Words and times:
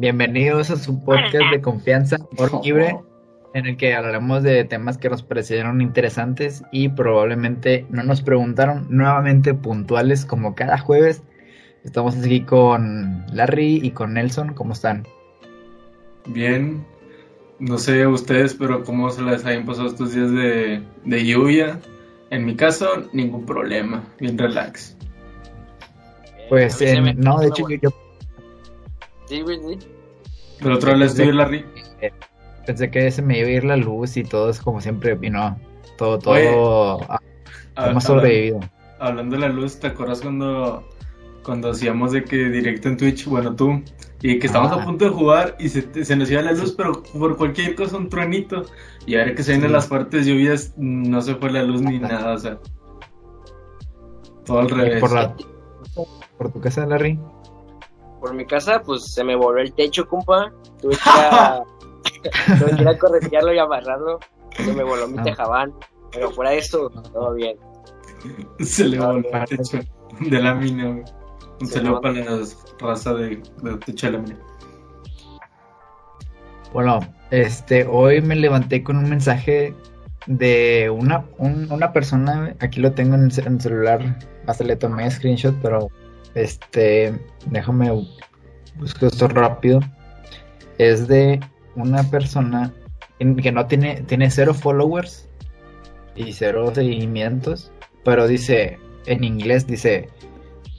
Bienvenidos 0.00 0.70
a 0.70 0.76
su 0.76 1.04
podcast 1.04 1.50
de 1.52 1.60
confianza 1.60 2.16
por 2.34 2.64
libre, 2.64 2.96
en 3.52 3.66
el 3.66 3.76
que 3.76 3.94
hablaremos 3.94 4.42
de 4.42 4.64
temas 4.64 4.96
que 4.96 5.10
nos 5.10 5.22
parecieron 5.22 5.82
interesantes 5.82 6.62
y 6.72 6.88
probablemente 6.88 7.84
no 7.90 8.02
nos 8.02 8.22
preguntaron 8.22 8.86
nuevamente 8.88 9.52
puntuales 9.52 10.24
como 10.24 10.54
cada 10.54 10.78
jueves. 10.78 11.22
Estamos 11.84 12.16
aquí 12.16 12.40
con 12.40 13.26
Larry 13.30 13.80
y 13.82 13.90
con 13.90 14.14
Nelson. 14.14 14.54
¿Cómo 14.54 14.72
están? 14.72 15.06
Bien. 16.28 16.82
No 17.58 17.76
sé 17.76 18.06
ustedes, 18.06 18.54
pero 18.54 18.82
cómo 18.84 19.10
se 19.10 19.20
les 19.20 19.44
hayan 19.44 19.66
pasado 19.66 19.88
estos 19.88 20.14
días 20.14 20.30
de, 20.30 20.82
de 21.04 21.26
lluvia. 21.26 21.78
En 22.30 22.46
mi 22.46 22.56
caso, 22.56 22.86
ningún 23.12 23.44
problema. 23.44 24.02
Bien 24.18 24.38
relax. 24.38 24.96
Pues, 26.48 26.80
eh, 26.80 26.98
no, 27.18 27.38
de 27.38 27.48
hecho, 27.48 27.68
yo, 27.68 27.76
yo 27.82 28.09
Sí, 29.30 29.42
güey, 29.42 29.58
sí. 29.60 29.78
Pero 30.60 30.74
otra 30.74 30.94
vez 30.94 31.16
Larry. 31.16 31.64
pensé 32.66 32.90
que 32.90 33.10
se 33.12 33.22
me 33.22 33.38
iba 33.38 33.48
a 33.48 33.52
ir 33.52 33.64
la 33.64 33.76
luz 33.76 34.16
y 34.16 34.24
todo 34.24 34.50
es 34.50 34.58
como 34.60 34.80
siempre, 34.80 35.16
y 35.22 35.30
no, 35.30 35.56
todo, 35.96 36.18
todo, 36.18 37.00
ah, 37.08 37.20
Ah, 37.76 37.90
hemos 37.90 38.02
sobrevivido. 38.04 38.58
Hablando 38.98 39.36
de 39.36 39.42
la 39.42 39.48
luz, 39.48 39.78
¿te 39.78 39.86
acuerdas 39.86 40.20
cuando, 40.20 40.86
cuando 41.44 41.70
hacíamos 41.70 42.10
de 42.12 42.24
que 42.24 42.36
directo 42.50 42.88
en 42.88 42.96
Twitch, 42.96 43.26
bueno 43.26 43.54
tú, 43.54 43.80
y 44.20 44.38
que 44.40 44.46
estábamos 44.48 44.72
Ah. 44.76 44.82
a 44.82 44.84
punto 44.84 45.04
de 45.04 45.10
jugar 45.12 45.56
y 45.60 45.68
se, 45.68 46.04
se 46.04 46.16
nos 46.16 46.28
iba 46.30 46.42
la 46.42 46.52
luz, 46.52 46.74
pero 46.76 47.00
por 47.02 47.36
cualquier 47.36 47.76
cosa 47.76 47.96
un 47.96 48.08
truenito, 48.08 48.64
y 49.06 49.14
ahora 49.16 49.32
que 49.34 49.42
se 49.44 49.52
vienen 49.52 49.70
Sí. 49.70 49.74
las 49.74 49.86
fuertes 49.86 50.26
lluvias, 50.26 50.74
no 50.76 51.22
se 51.22 51.36
fue 51.36 51.52
la 51.52 51.62
luz 51.62 51.80
ni 51.82 52.00
nada, 52.00 52.34
o 52.34 52.38
sea, 52.38 52.58
todo 54.44 54.58
al 54.58 54.68
revés. 54.70 55.00
por, 55.00 55.12
la, 55.12 55.34
por 56.36 56.52
tu 56.52 56.60
casa, 56.60 56.84
Larry. 56.84 57.18
Por 58.20 58.34
mi 58.34 58.44
casa, 58.46 58.82
pues 58.82 59.04
se 59.12 59.24
me 59.24 59.34
voló 59.34 59.60
el 59.60 59.72
techo, 59.72 60.06
compa. 60.06 60.52
Tuve 60.80 60.96
que 60.96 61.10
ir 61.10 61.24
a, 61.32 61.62
tuve 62.58 62.76
que 62.76 62.82
ir 62.82 62.88
a 62.88 62.98
corretearlo 62.98 63.52
y 63.54 63.58
amarrarlo. 63.58 64.18
Se 64.56 64.72
me 64.72 64.82
voló 64.84 65.08
mi 65.08 65.18
Ah. 65.18 65.22
tejabán. 65.22 65.72
Pero 66.12 66.30
fuera 66.32 66.50
de 66.50 66.58
eso, 66.58 66.90
todo 67.12 67.34
bien. 67.34 67.56
Se 68.58 68.84
le 68.86 68.98
voló 68.98 69.16
el 69.18 69.44
techo 69.48 69.78
de 70.20 70.42
la 70.42 70.54
mina, 70.54 70.84
güey. 70.88 71.04
Un 71.60 71.66
saludo 71.66 72.00
para 72.00 72.14
la 72.14 72.38
raza 72.80 73.14
de, 73.14 73.42
de 73.62 73.76
techo 73.84 74.06
de 74.06 74.12
la 74.14 74.18
mina. 74.18 74.38
Bueno, 76.72 77.00
este, 77.30 77.86
hoy 77.86 78.20
me 78.22 78.36
levanté 78.36 78.82
con 78.82 78.96
un 78.96 79.08
mensaje 79.10 79.74
de 80.26 80.90
una, 80.90 81.24
un- 81.38 81.70
una 81.70 81.92
persona, 81.92 82.54
aquí 82.60 82.80
lo 82.80 82.92
tengo 82.92 83.14
en 83.16 83.24
el, 83.24 83.32
ce- 83.32 83.42
en 83.42 83.54
el 83.54 83.60
celular, 83.60 84.18
hasta 84.46 84.64
le 84.64 84.76
tomé 84.76 85.10
screenshot, 85.10 85.54
pero 85.62 85.88
este, 86.34 87.18
déjame 87.46 87.90
buscar 88.76 89.10
esto 89.10 89.28
rápido. 89.28 89.80
Es 90.78 91.08
de 91.08 91.40
una 91.76 92.02
persona 92.04 92.72
que 93.18 93.52
no 93.52 93.66
tiene, 93.66 94.02
tiene 94.02 94.30
cero 94.30 94.54
followers 94.54 95.28
y 96.16 96.32
cero 96.32 96.72
seguimientos, 96.74 97.72
pero 98.04 98.26
dice, 98.26 98.78
en 99.06 99.24
inglés 99.24 99.66
dice, 99.66 100.08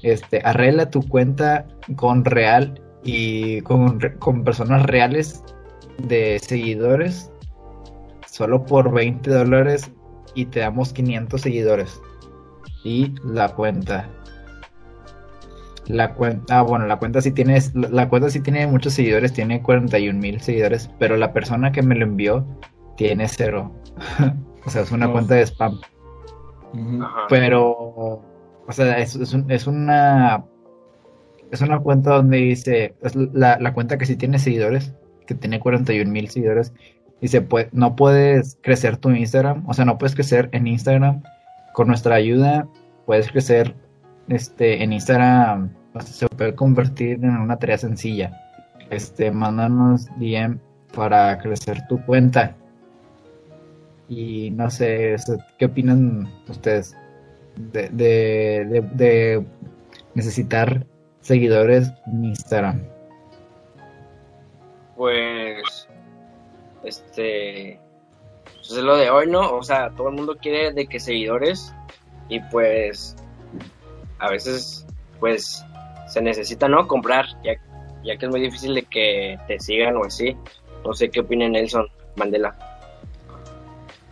este, 0.03 0.41
arregla 0.43 0.89
tu 0.89 1.07
cuenta 1.07 1.67
con 1.95 2.25
real 2.25 2.81
y 3.03 3.61
con, 3.61 3.99
con 4.19 4.43
personas 4.43 4.85
reales 4.85 5.43
de 5.99 6.39
seguidores 6.39 7.31
solo 8.25 8.65
por 8.65 8.91
20 8.91 9.29
dólares 9.29 9.91
y 10.33 10.45
te 10.45 10.61
damos 10.61 10.93
500 10.93 11.41
seguidores 11.41 12.01
y 12.83 13.13
la 13.23 13.49
cuenta 13.49 14.09
la 15.87 16.13
cuenta 16.13 16.59
ah, 16.59 16.61
bueno 16.61 16.85
la 16.85 16.97
cuenta 16.97 17.21
sí 17.21 17.31
tiene 17.31 17.59
la, 17.73 18.07
cuenta 18.07 18.29
sí 18.29 18.39
tiene 18.39 18.67
muchos 18.67 18.93
seguidores 18.93 19.33
tiene 19.33 19.61
41 19.63 20.19
mil 20.19 20.39
seguidores 20.39 20.89
pero 20.99 21.17
la 21.17 21.33
persona 21.33 21.71
que 21.71 21.81
me 21.81 21.95
lo 21.95 22.03
envió 22.05 22.45
tiene 22.97 23.27
cero. 23.27 23.71
O 24.65 24.69
sea 24.69 24.83
es 24.83 24.91
una 24.91 25.07
Oh. 25.09 25.13
cuenta 25.13 25.33
de 25.35 25.41
spam. 25.47 25.79
Pero, 27.29 27.71
o 27.71 28.71
sea, 28.71 28.99
es, 28.99 29.15
es, 29.15 29.33
un- 29.33 29.49
es 29.51 29.67
una 29.67 30.45
es 31.51 31.61
una 31.61 31.79
cuenta 31.79 32.11
donde 32.11 32.37
dice, 32.37 32.93
es 33.01 33.15
la, 33.15 33.57
la 33.59 33.73
cuenta 33.73 33.97
que 33.97 34.05
sí 34.05 34.15
tiene 34.15 34.39
seguidores, 34.39 34.93
que 35.27 35.35
tiene 35.35 35.59
41 35.59 36.09
mil 36.09 36.29
seguidores, 36.29 36.71
dice, 37.19 37.41
pues 37.41 37.67
no 37.73 37.95
puedes 37.97 38.57
crecer 38.61 38.95
tu 38.97 39.09
Instagram, 39.09 39.67
o 39.67 39.73
sea, 39.73 39.83
no 39.83 39.97
puedes 39.97 40.15
crecer 40.15 40.47
en 40.53 40.67
Instagram, 40.67 41.21
con 41.73 41.87
nuestra 41.87 42.15
ayuda 42.15 42.67
puedes 43.05 43.29
crecer 43.31 43.75
este 44.31 44.83
en 44.83 44.93
Instagram, 44.93 45.71
sea, 45.93 46.01
se 46.01 46.27
puede 46.27 46.55
convertir 46.55 47.23
en 47.23 47.37
una 47.37 47.57
tarea 47.57 47.77
sencilla. 47.77 48.31
Este, 48.89 49.31
mándanos 49.31 50.07
DM 50.17 50.59
para 50.93 51.37
crecer 51.37 51.85
tu 51.87 52.03
cuenta. 52.05 52.55
Y 54.09 54.51
no 54.51 54.69
sé, 54.69 55.15
¿qué 55.57 55.65
opinan 55.65 56.29
ustedes 56.49 56.97
de, 57.55 57.89
de, 57.89 58.65
de, 58.65 58.81
de 58.93 59.45
necesitar 60.13 60.85
seguidores 61.21 61.91
en 62.07 62.25
Instagram? 62.25 62.81
Pues, 64.97 65.87
este, 66.83 67.79
pues 68.43 68.71
es 68.71 68.83
lo 68.83 68.97
de 68.97 69.09
hoy, 69.09 69.27
¿no? 69.27 69.55
O 69.55 69.63
sea, 69.63 69.89
todo 69.91 70.09
el 70.09 70.15
mundo 70.15 70.37
quiere 70.39 70.73
de 70.73 70.87
que 70.87 70.99
seguidores 70.99 71.73
y 72.27 72.39
pues 72.51 73.15
a 74.21 74.29
veces, 74.29 74.85
pues, 75.19 75.65
se 76.07 76.21
necesita, 76.21 76.67
¿no? 76.67 76.87
Comprar, 76.87 77.25
ya, 77.43 77.53
ya 78.03 78.17
que 78.17 78.25
es 78.25 78.31
muy 78.31 78.41
difícil 78.41 78.75
de 78.75 78.83
que 78.83 79.37
te 79.47 79.59
sigan 79.59 79.97
o 79.97 80.05
así. 80.05 80.35
No 80.85 80.93
sé 80.93 81.09
qué 81.09 81.19
opina 81.19 81.47
Nelson 81.49 81.87
Mandela. 82.15 82.55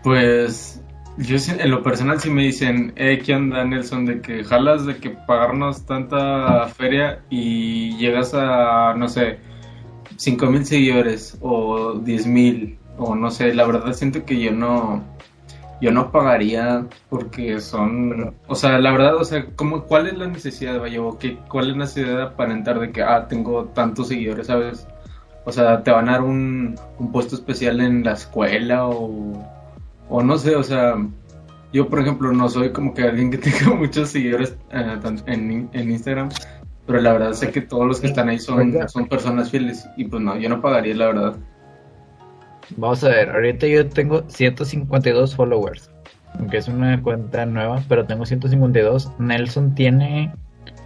Pues 0.03 0.81
yo 1.17 1.35
en 1.59 1.71
lo 1.71 1.83
personal 1.83 2.19
sí 2.19 2.29
me 2.29 2.43
dicen, 2.43 2.93
eh, 2.95 3.21
¿qué 3.23 3.35
onda 3.35 3.63
Nelson? 3.65 4.05
De 4.05 4.21
que 4.21 4.43
jalas 4.43 4.85
de 4.85 4.97
que 4.97 5.09
pagarnos 5.09 5.85
tanta 5.85 6.67
feria 6.67 7.21
y 7.29 7.97
llegas 7.97 8.33
a, 8.33 8.93
no 8.95 9.07
sé, 9.07 9.39
cinco 10.15 10.47
mil 10.47 10.65
seguidores 10.65 11.37
o 11.41 11.93
diez 11.95 12.25
mil 12.25 12.77
o 12.97 13.15
no 13.15 13.31
sé, 13.31 13.53
la 13.53 13.65
verdad 13.65 13.93
siento 13.93 14.25
que 14.25 14.39
yo 14.39 14.51
no, 14.51 15.03
yo 15.81 15.91
no 15.91 16.11
pagaría 16.11 16.85
porque 17.09 17.59
son, 17.59 18.35
o 18.47 18.55
sea, 18.55 18.79
la 18.79 18.91
verdad, 18.91 19.15
o 19.15 19.23
sea, 19.23 19.45
¿cómo, 19.55 19.83
¿cuál 19.85 20.07
es 20.07 20.17
la 20.17 20.27
necesidad, 20.27 20.79
vaya, 20.79 21.01
o 21.01 21.17
qué, 21.17 21.37
cuál 21.47 21.67
es 21.67 21.71
la 21.71 21.79
necesidad 21.79 22.17
de 22.17 22.23
aparentar 22.23 22.79
de 22.79 22.91
que, 22.91 23.01
ah, 23.01 23.27
tengo 23.27 23.65
tantos 23.65 24.09
seguidores, 24.09 24.47
¿sabes? 24.47 24.87
O 25.45 25.51
sea, 25.51 25.81
te 25.83 25.91
van 25.91 26.09
a 26.09 26.13
dar 26.13 26.21
un, 26.21 26.75
un 26.99 27.11
puesto 27.11 27.35
especial 27.35 27.79
en 27.81 28.03
la 28.03 28.13
escuela 28.13 28.87
o, 28.87 29.33
o 30.09 30.23
no 30.23 30.37
sé, 30.37 30.55
o 30.55 30.63
sea, 30.63 30.95
yo 31.71 31.87
por 31.87 31.99
ejemplo 31.99 32.31
no 32.31 32.49
soy 32.49 32.71
como 32.71 32.93
que 32.93 33.03
alguien 33.03 33.31
que 33.31 33.37
tenga 33.39 33.73
muchos 33.75 34.09
seguidores 34.09 34.57
eh, 34.71 34.99
en, 35.27 35.69
en 35.71 35.91
Instagram, 35.91 36.29
pero 36.85 37.01
la 37.01 37.13
verdad 37.13 37.33
sé 37.33 37.51
que 37.51 37.61
todos 37.61 37.85
los 37.85 38.01
que 38.01 38.07
están 38.07 38.29
ahí 38.29 38.39
son, 38.39 38.75
son 38.89 39.07
personas 39.07 39.51
fieles 39.51 39.87
y 39.95 40.05
pues 40.05 40.23
no, 40.23 40.37
yo 40.37 40.49
no 40.49 40.59
pagaría 40.61 40.95
la 40.95 41.05
verdad. 41.05 41.35
Vamos 42.77 43.03
a 43.03 43.09
ver, 43.09 43.29
ahorita 43.29 43.67
yo 43.67 43.87
tengo 43.89 44.23
152 44.27 45.35
followers, 45.35 45.89
aunque 46.37 46.57
es 46.57 46.67
una 46.67 47.01
cuenta 47.01 47.45
nueva, 47.45 47.81
pero 47.89 48.05
tengo 48.05 48.25
152. 48.25 49.11
Nelson 49.19 49.73
tiene 49.75 50.31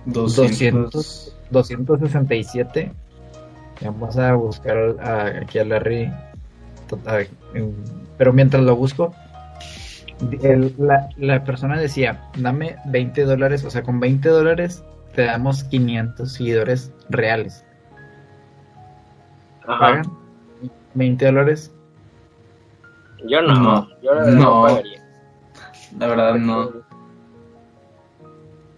200, 0.06 1.36
267. 1.52 2.92
Vamos 3.84 4.18
a 4.18 4.34
buscar 4.34 4.78
a- 5.02 5.40
aquí 5.42 5.60
a 5.60 5.66
Larry. 5.66 6.12
Pero 8.18 8.34
mientras 8.34 8.64
lo 8.64 8.76
busco, 8.76 9.14
el- 10.42 10.74
la, 10.78 11.10
la 11.18 11.44
persona 11.44 11.78
decía, 11.80 12.22
dame 12.38 12.78
20 12.86 13.24
dólares, 13.26 13.64
o 13.66 13.70
sea, 13.70 13.84
con 13.84 14.00
20 14.00 14.30
dólares 14.30 14.84
te 15.16 15.24
damos 15.24 15.64
500 15.66 16.32
seguidores 16.32 16.92
reales. 17.10 17.66
Ajá. 19.68 19.80
¿Pagan? 19.80 20.23
20 20.94 21.26
dólares. 21.26 21.74
Yo 23.26 23.42
no, 23.42 23.54
No. 23.54 23.90
yo 24.02 24.14
la 24.14 24.22
verdad 24.24 24.34
no, 24.34 24.42
No. 24.42 24.62
pagaría. 24.64 25.04
La 25.98 26.08
verdad 26.08 26.36
no. 26.36 26.72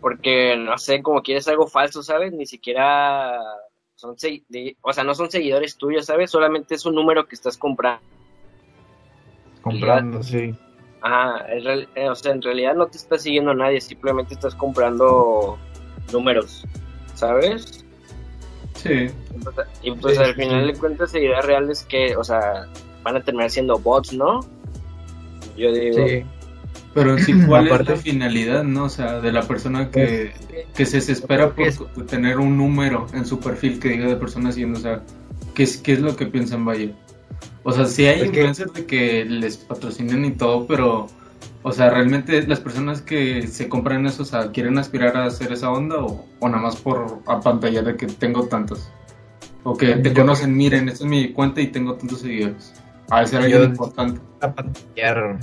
Porque, 0.01 0.55
no 0.57 0.77
sé, 0.77 1.01
como 1.01 1.21
quieres 1.23 1.47
algo 1.47 1.67
falso, 1.67 2.03
¿sabes? 2.03 2.31
Ni 2.31 2.45
siquiera 2.45 3.39
son 3.95 4.15
de- 4.49 4.77
o 4.81 4.93
sea, 4.93 5.03
no 5.03 5.15
son 5.15 5.31
seguidores 5.31 5.77
tuyos, 5.77 6.05
¿sabes? 6.05 6.29
Solamente 6.29 6.75
es 6.75 6.85
un 6.85 6.93
número 6.95 7.27
que 7.27 7.35
estás 7.35 7.57
comprando. 7.57 8.03
Comprando, 9.61 10.21
sí. 10.21 10.53
Ajá, 11.01 11.43
real- 11.47 11.89
eh, 11.95 12.09
o 12.09 12.15
sea, 12.15 12.33
en 12.33 12.41
realidad 12.41 12.75
no 12.75 12.87
te 12.87 12.97
está 12.97 13.17
siguiendo 13.17 13.53
nadie, 13.53 13.81
simplemente 13.81 14.33
estás 14.35 14.53
comprando 14.53 15.57
números, 16.11 16.63
¿sabes? 17.15 17.84
Sí. 18.75 18.91
Y 19.33 19.39
pues, 19.43 19.55
Y 19.81 19.91
pues 19.91 20.15
Sí, 20.17 20.23
al 20.23 20.35
final 20.35 20.61
sí. 20.67 20.73
de 20.73 20.79
cuentas 20.79 21.11
seguidores 21.11 21.45
reales 21.45 21.83
que, 21.89 22.15
o 22.15 22.23
sea, 22.23 22.67
van 23.03 23.15
a 23.17 23.23
terminar 23.23 23.49
siendo 23.49 23.77
bots, 23.79 24.13
¿no? 24.13 24.41
Yo 25.57 25.71
digo, 25.73 26.07
Sí. 26.07 26.23
Pero 26.93 27.17
sí, 27.17 27.33
¿cuál 27.47 27.67
es 27.67 27.87
la 27.89 27.95
finalidad, 27.97 28.63
no? 28.63 28.85
O 28.85 28.89
sea, 28.89 29.19
de 29.19 29.31
la 29.31 29.41
persona 29.43 29.89
que, 29.91 30.33
que 30.75 30.85
se 30.85 30.97
desespera 30.97 31.49
por 31.53 31.67
Es- 31.67 31.79
tener 32.07 32.37
un 32.39 32.57
número 32.57 33.07
en 33.13 33.25
su 33.25 33.39
perfil 33.39 33.79
que 33.79 33.89
diga 33.89 34.07
de 34.07 34.15
personas 34.15 34.55
siguiendo, 34.55 34.79
o 34.79 34.81
sea, 34.81 35.01
¿qué 35.53 35.63
es, 35.63 35.77
qué 35.77 35.93
es 35.93 35.99
lo 35.99 36.15
que 36.15 36.25
piensan, 36.27 36.63
vaya? 36.65 36.91
O 37.63 37.71
sea, 37.71 37.85
sí 37.85 38.05
hay 38.05 38.19
que- 38.21 38.25
influencers 38.27 38.73
de 38.73 38.85
que 38.85 39.25
les 39.25 39.57
patrocinen 39.57 40.23
y 40.25 40.31
todo, 40.31 40.67
pero, 40.67 41.07
o 41.67 41.71
sea, 41.71 41.89
realmente 41.89 42.45
las 42.47 42.59
personas 42.59 43.01
que 43.01 43.47
se 43.47 43.67
compran 43.67 44.05
eso, 44.05 44.21
o 44.21 44.25
sea, 44.25 44.51
¿quieren 44.51 44.77
aspirar 44.77 45.17
a 45.17 45.25
hacer 45.25 45.51
esa 45.51 45.71
onda 45.71 45.97
o, 45.97 46.23
o 46.39 46.47
nada 46.47 46.61
más 46.61 46.75
por 46.75 47.19
apantallar 47.25 47.83
de 47.85 47.95
que 47.97 48.05
tengo 48.05 48.43
tantos? 48.47 48.91
O 49.63 49.75
que 49.75 49.95
te 49.95 50.09
Yo- 50.09 50.21
conocen, 50.21 50.55
miren, 50.55 50.89
esta 50.89 51.03
es 51.05 51.09
mi 51.09 51.33
cuenta 51.33 51.61
y 51.61 51.67
tengo 51.67 51.95
tantos 51.95 52.19
seguidores. 52.21 52.71
A 53.09 53.21
veces 53.21 53.39
Yo- 53.49 53.57
algo 53.57 53.63
importante. 53.63 54.21
apantallar. 54.41 55.39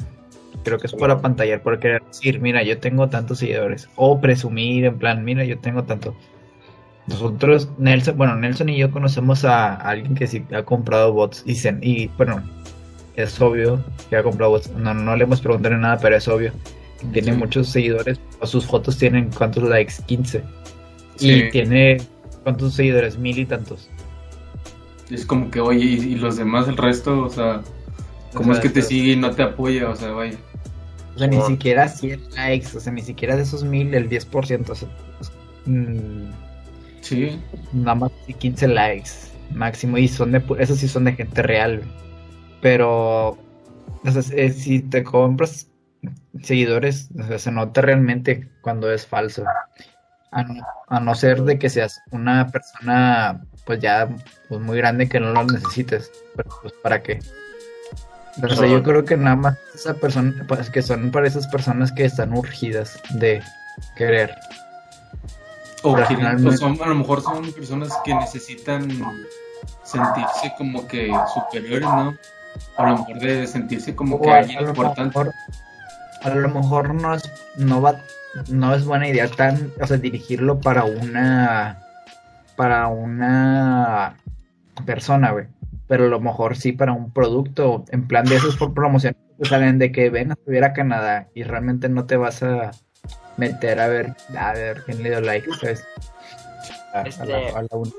Creo 0.64 0.78
que 0.78 0.86
es 0.86 0.92
por 0.92 1.10
apantallar, 1.10 1.60
por 1.60 1.80
querer 1.80 2.02
decir, 2.04 2.40
mira, 2.40 2.62
yo 2.62 2.78
tengo 2.78 3.08
tantos 3.08 3.40
seguidores. 3.40 3.88
O 3.96 4.20
presumir, 4.20 4.84
en 4.84 4.96
plan, 4.98 5.24
mira, 5.24 5.44
yo 5.44 5.58
tengo 5.58 5.82
tanto. 5.82 6.14
Nosotros, 7.08 7.68
Nelson, 7.78 8.16
bueno, 8.16 8.36
Nelson 8.36 8.68
y 8.68 8.78
yo 8.78 8.92
conocemos 8.92 9.44
a 9.44 9.74
alguien 9.74 10.14
que 10.14 10.28
sí 10.28 10.44
ha 10.54 10.62
comprado 10.62 11.12
bots 11.12 11.42
y, 11.44 11.56
se- 11.56 11.76
y 11.82 12.06
bueno, 12.16 12.42
es 13.16 13.40
obvio 13.40 13.82
que 14.10 14.16
ha 14.16 14.22
comprado. 14.22 14.60
No, 14.76 14.94
no 14.94 15.16
le 15.16 15.24
hemos 15.24 15.40
preguntado 15.40 15.76
nada, 15.76 15.98
pero 15.98 16.16
es 16.16 16.28
obvio. 16.28 16.52
Tiene 17.12 17.32
Sí. 17.32 17.38
muchos 17.38 17.68
seguidores. 17.68 18.20
o 18.40 18.46
sus 18.46 18.66
fotos 18.66 18.98
tienen 18.98 19.30
cuántos 19.36 19.62
likes, 19.64 19.94
15. 20.06 20.42
Sí. 21.16 21.30
Y 21.32 21.50
tiene 21.50 21.98
cuántos 22.42 22.74
seguidores, 22.74 23.16
mil 23.18 23.38
y 23.38 23.46
tantos. 23.46 23.88
Es 25.10 25.24
como 25.26 25.50
que, 25.50 25.60
oye, 25.60 25.84
y, 25.84 25.94
y 25.94 26.14
los 26.16 26.36
demás, 26.36 26.66
el 26.68 26.76
resto, 26.76 27.20
o 27.22 27.30
sea, 27.30 27.60
¿cómo 28.34 28.50
O 28.50 28.54
es 28.54 28.60
que 28.60 28.68
te 28.68 28.82
sigue 28.82 29.12
y 29.12 29.16
no 29.16 29.30
te 29.30 29.42
apoya? 29.42 29.88
O 29.90 29.94
sea, 29.96 30.10
vaya. 30.10 30.36
O 31.14 31.18
sea, 31.18 31.26
ni 31.28 31.40
siquiera 31.42 31.86
100 31.88 32.20
likes, 32.34 32.76
o 32.76 32.80
sea, 32.80 32.92
ni 32.92 33.02
siquiera 33.02 33.36
de 33.36 33.42
esos 33.42 33.62
mil, 33.62 33.94
el 33.94 34.08
10%. 34.08 34.72
O 34.72 34.74
sea, 34.74 34.88
pues, 35.18 35.30
mm, 35.66 36.30
Sí, 37.02 37.38
nada 37.72 37.96
más 37.96 38.12
y 38.28 38.34
15 38.34 38.68
likes 38.68 39.10
máximo 39.54 39.98
y 39.98 40.06
son 40.08 40.30
de 40.32 40.42
esos 40.60 40.78
sí 40.78 40.86
son 40.88 41.04
de 41.04 41.12
gente 41.14 41.42
real 41.42 41.82
pero 42.62 43.36
o 44.04 44.10
sea, 44.10 44.22
si 44.22 44.80
te 44.80 45.04
compras 45.04 45.68
seguidores 46.42 47.10
o 47.18 47.26
sea, 47.26 47.38
se 47.38 47.52
nota 47.52 47.82
realmente 47.82 48.48
cuando 48.62 48.90
es 48.90 49.06
falso. 49.06 49.44
A 50.30 50.44
no, 50.44 50.64
a 50.88 50.98
no 50.98 51.14
ser 51.14 51.42
de 51.42 51.58
que 51.58 51.68
seas 51.68 52.00
una 52.10 52.48
persona 52.48 53.44
pues 53.66 53.80
ya 53.80 54.08
pues 54.48 54.60
muy 54.62 54.78
grande 54.78 55.06
que 55.06 55.20
no 55.20 55.34
lo 55.34 55.44
necesites. 55.44 56.10
Pero 56.34 56.48
pues 56.62 56.72
para 56.82 57.02
qué 57.02 57.20
o 58.42 58.48
sea, 58.48 58.66
yo 58.66 58.82
creo 58.82 59.04
que 59.04 59.16
nada 59.16 59.36
más 59.36 59.58
esa 59.74 59.94
persona 59.94 60.32
pues 60.48 60.70
que 60.70 60.80
son 60.80 61.10
para 61.10 61.26
esas 61.26 61.46
personas 61.48 61.92
que 61.92 62.06
están 62.06 62.32
urgidas 62.32 62.98
de 63.10 63.42
querer. 63.96 64.34
O, 65.82 65.96
son, 66.56 66.80
a 66.80 66.86
lo 66.86 66.94
mejor 66.94 67.22
son 67.22 67.52
personas 67.52 67.92
que 68.04 68.14
necesitan 68.14 68.88
sentirse 69.82 70.54
como 70.56 70.86
que 70.86 71.12
superiores, 71.34 71.88
¿no? 71.88 72.16
A 72.76 72.90
lo 72.90 72.98
mejor 72.98 73.18
de 73.20 73.46
sentirse 73.46 73.94
como 73.94 74.20
que 74.20 74.28
O 74.28 74.32
a- 74.32 74.38
alguien 74.38 74.58
a 74.58 74.62
lo 74.62 74.68
importante. 74.70 75.18
mejor- 75.18 75.32
a 76.22 76.28
lo 76.30 76.48
mejor 76.48 76.94
no 76.94 77.14
es, 77.14 77.22
no 77.56 77.80
va, 77.82 78.00
no 78.48 78.74
es 78.74 78.84
buena 78.84 79.08
idea 79.08 79.28
tan, 79.28 79.72
o 79.80 79.86
sea, 79.86 79.96
dirigirlo 79.96 80.60
para 80.60 80.84
una, 80.84 81.78
para 82.56 82.86
una 82.88 84.16
persona, 84.86 85.32
güey. 85.32 85.46
Pero 85.88 86.04
a 86.06 86.08
lo 86.08 86.20
mejor 86.20 86.56
sí 86.56 86.72
para 86.72 86.92
un 86.92 87.10
producto, 87.10 87.84
en 87.90 88.06
plan 88.06 88.24
de 88.24 88.36
esos 88.36 88.56
por 88.56 88.72
promoción 88.72 89.16
que 89.40 89.48
salen 89.48 89.78
de 89.78 89.92
que 89.92 90.08
ven 90.10 90.30
a 90.30 90.34
estudiar 90.34 90.64
a 90.64 90.72
Canadá 90.72 91.28
y 91.34 91.42
realmente 91.42 91.88
no 91.88 92.06
te 92.06 92.16
vas 92.16 92.42
a 92.42 92.70
meter 93.36 93.80
a 93.80 93.88
ver, 93.88 94.14
a 94.38 94.52
ver 94.52 94.82
quién 94.84 95.02
le 95.02 95.10
dio 95.10 95.20
like, 95.20 95.48
pues. 95.60 95.84
A, 96.94 97.00
a 97.00 97.02
Este- 97.02 97.26
la- 97.26 97.58
a 97.58 97.62
la 97.62 97.68
un- 97.72 97.92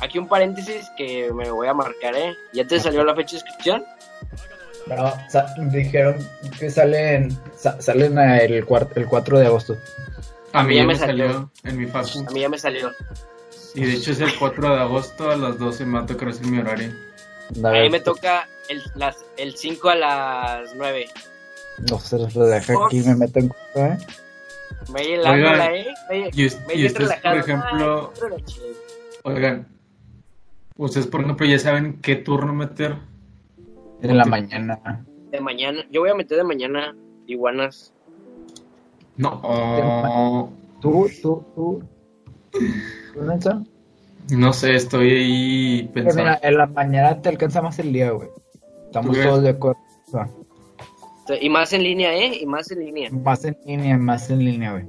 Aquí 0.00 0.18
un 0.18 0.28
paréntesis 0.28 0.90
que 0.96 1.32
me 1.32 1.50
voy 1.50 1.68
a 1.68 1.74
marcar, 1.74 2.14
¿eh? 2.14 2.34
¿Ya 2.52 2.66
te 2.66 2.78
salió 2.78 3.04
la 3.04 3.14
fecha 3.14 3.32
de 3.32 3.36
inscripción? 3.42 3.84
No, 4.86 5.12
sa- 5.30 5.54
dijeron 5.72 6.16
que 6.58 6.70
salen, 6.70 7.36
sa- 7.56 7.80
salen 7.80 8.18
el, 8.18 8.52
el 8.54 8.64
4 8.66 9.38
de 9.38 9.46
agosto. 9.46 9.76
A 10.52 10.62
mí 10.62 10.74
ya 10.76 10.82
ya 10.82 10.86
me 10.86 10.96
salió 10.96 11.26
salió. 11.26 11.50
en 11.64 11.78
mi 11.78 11.86
facu. 11.86 12.24
A 12.28 12.30
mí 12.30 12.40
ya 12.40 12.48
me 12.48 12.58
salió. 12.58 12.92
Y 13.74 13.84
de 13.84 13.92
hecho 13.94 14.12
es 14.12 14.20
el 14.20 14.34
4 14.38 14.74
de 14.74 14.80
agosto 14.80 15.30
a 15.30 15.36
las 15.36 15.58
12 15.58 15.84
me 15.86 15.98
va 15.98 16.04
a 16.04 16.06
tocar 16.06 16.28
hacer 16.28 16.46
mi 16.46 16.58
horario. 16.58 16.92
A 17.64 17.70
mí 17.72 17.90
me 17.90 18.00
toca 18.00 18.48
el, 18.68 18.82
las, 18.94 19.16
el 19.36 19.56
5 19.56 19.88
a 19.90 19.94
las 19.96 20.74
9. 20.76 21.08
No 21.90 21.98
se 21.98 22.18
los 22.18 22.32
deja 22.34 22.74
aquí, 22.86 23.00
me 23.00 23.14
meto 23.16 23.38
en 23.38 23.48
cosa, 23.48 23.88
¿eh? 23.88 23.98
Me 24.92 25.02
helándola, 25.14 25.74
¿eh? 25.74 25.86
Me, 26.08 26.18
Y, 26.32 26.48
me 26.66 26.74
y 26.74 26.86
ustedes, 26.86 27.12
por 27.22 27.36
ejemplo, 27.36 28.12
Ay, 28.14 28.20
relaché. 28.22 28.60
oigan, 29.24 29.66
ustedes, 30.76 31.06
por 31.06 31.22
ejemplo, 31.22 31.46
ya 31.46 31.58
saben 31.58 32.00
qué 32.02 32.16
turno 32.16 32.52
meter. 32.54 32.96
En 34.02 34.16
la 34.16 34.24
mañana. 34.24 35.04
De 35.30 35.40
mañana. 35.40 35.80
Yo 35.90 36.00
voy 36.02 36.10
a 36.10 36.14
meter 36.14 36.38
de 36.38 36.44
mañana 36.44 36.94
iguanas. 37.26 37.92
No, 39.16 40.50
¿Tú, 40.80 41.08
tú, 41.22 41.44
tú? 41.54 41.82
¿Tú, 43.14 43.22
Nelson? 43.22 43.66
no 44.30 44.52
sé, 44.52 44.74
estoy 44.74 45.10
ahí 45.10 45.90
pensando. 45.94 46.22
mira, 46.22 46.40
en 46.42 46.56
la 46.58 46.66
mañana 46.66 47.22
te 47.22 47.28
alcanza 47.28 47.62
más 47.62 47.78
el 47.78 47.92
día, 47.92 48.10
güey. 48.10 48.28
Estamos 48.86 49.16
¿Tú 49.16 49.22
todos 49.22 49.42
de 49.42 49.48
acuerdo. 49.50 49.78
Y 51.40 51.48
más 51.48 51.72
en 51.72 51.82
línea, 51.82 52.14
¿eh? 52.14 52.38
Y 52.40 52.46
más 52.46 52.70
en 52.70 52.80
línea. 52.80 53.10
Más 53.10 53.44
en 53.44 53.56
línea, 53.66 53.96
más 53.98 54.30
en 54.30 54.38
línea, 54.44 54.72
güey. 54.72 54.84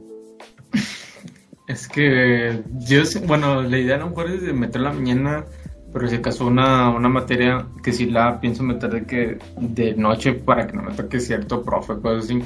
Es 1.67 1.87
que 1.87 2.61
yo, 2.79 3.05
sé- 3.05 3.19
bueno, 3.19 3.61
la 3.63 3.77
idea 3.77 3.95
a 3.95 3.99
lo 3.99 4.09
mejor 4.09 4.29
es 4.31 4.41
de 4.41 4.53
meter 4.53 4.81
la 4.81 4.93
mañana, 4.93 5.45
pero 5.93 6.07
si 6.07 6.15
acaso 6.15 6.45
una, 6.47 6.89
una 6.89 7.09
materia 7.09 7.65
que 7.83 7.91
sí 7.93 8.07
la 8.07 8.39
pienso 8.39 8.63
meter 8.63 8.89
de 8.91 9.05
que 9.05 9.39
de 9.57 9.93
noche 9.95 10.33
para 10.33 10.67
que 10.67 10.73
no 10.75 10.83
me 10.83 10.93
toque 10.93 11.19
cierto 11.19 11.63
profe, 11.63 11.95
cosas 11.99 12.25
así. 12.25 12.43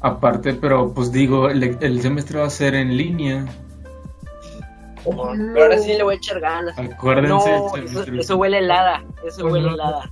Aparte, 0.00 0.54
pero 0.54 0.92
pues 0.92 1.10
digo, 1.12 1.48
el, 1.48 1.78
el 1.80 2.02
semestre 2.02 2.38
va 2.40 2.46
a 2.46 2.50
ser 2.50 2.74
en 2.74 2.96
línea. 2.96 3.46
Pero 5.04 5.62
ahora 5.62 5.78
sí 5.78 5.92
le 5.94 6.02
voy 6.02 6.14
a 6.14 6.16
echar 6.16 6.40
ganas. 6.40 6.78
Acuérdense. 6.78 7.28
No, 7.28 7.72
eso, 8.20 8.36
huele 8.36 8.58
helada. 8.58 9.02
Eso 9.26 9.42
Pues 9.42 9.52
huele 9.52 9.66
no. 9.68 9.74
helada. 9.74 10.10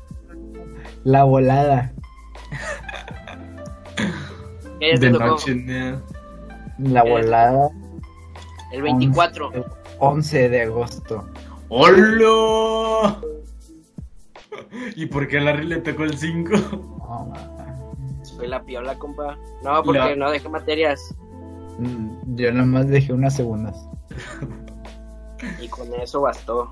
La 1.05 1.25
volada. 1.25 1.93
¿Qué 4.81 4.95
te 4.99 4.99
de 4.99 5.11
noche, 5.13 5.55
¿no? 5.55 6.03
La 6.79 7.03
volada. 7.05 7.71
El 8.73 8.83
24. 8.83 9.49
11, 9.49 9.65
11 9.99 10.49
de 10.49 10.63
agosto. 10.63 11.27
¡Hola! 11.75 13.19
¿Y 14.95 15.07
por 15.07 15.27
qué 15.27 15.39
a 15.39 15.41
Larry 15.41 15.67
le 15.69 15.79
tocó 15.79 16.03
el 16.05 16.19
5? 16.19 16.51
No, 16.71 17.33
Soy 18.23 18.47
la 18.47 18.63
piola, 18.63 18.95
compa. 18.99 19.39
No, 19.65 19.83
porque 19.83 19.99
La- 19.99 20.15
no 20.17 20.31
dejé 20.31 20.51
materias. 20.51 21.15
mm, 21.79 22.37
Yo 22.37 22.53
nada 22.53 22.67
más 22.67 22.89
dejé 22.89 23.15
unas 23.15 23.35
segundas. 23.37 23.89
Y 25.63 25.69
con 25.69 25.95
eso 25.95 26.21
bastó. 26.21 26.71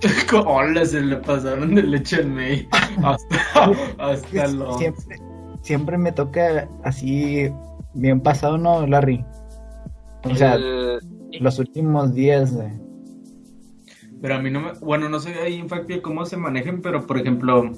Hola, 0.46 0.86
se 0.86 1.02
le 1.02 1.16
pasaron 1.16 1.74
de 1.74 1.82
leche 1.82 2.16
al 2.16 2.28
May. 2.30 2.66
Hasta, 3.04 3.36
hasta 3.98 4.46
lo. 4.48 4.78
Siempre, 4.78 5.18
siempre 5.60 5.98
me 5.98 6.12
toca 6.12 6.66
así 6.82 7.52
bien 7.92 8.22
pasado, 8.22 8.56
¿no, 8.56 8.86
Larry? 8.86 9.22
O 10.24 10.34
sea, 10.34 10.54
El- 10.54 10.98
los 11.40 11.58
últimos 11.58 12.14
días 12.14 12.56
de... 12.56 12.88
Pero 14.20 14.34
a 14.34 14.38
mí 14.38 14.50
no 14.50 14.60
me. 14.60 14.72
Bueno, 14.80 15.08
no 15.08 15.18
sé 15.20 15.34
ahí 15.40 15.58
en 15.58 15.68
Factia 15.68 16.02
cómo 16.02 16.24
se 16.26 16.36
manejen, 16.36 16.82
pero 16.82 17.06
por 17.06 17.18
ejemplo, 17.18 17.72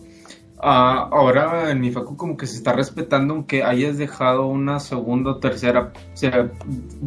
ah, 0.60 1.08
ahora 1.12 1.70
en 1.70 1.80
mi 1.80 1.90
facu 1.90 2.16
como 2.16 2.36
que 2.36 2.46
se 2.46 2.56
está 2.56 2.72
respetando 2.72 3.34
aunque 3.34 3.62
hayas 3.62 3.96
dejado 3.98 4.46
una 4.46 4.80
segunda 4.80 5.32
o 5.32 5.36
tercera. 5.38 5.92
O 6.12 6.16
sea, 6.16 6.50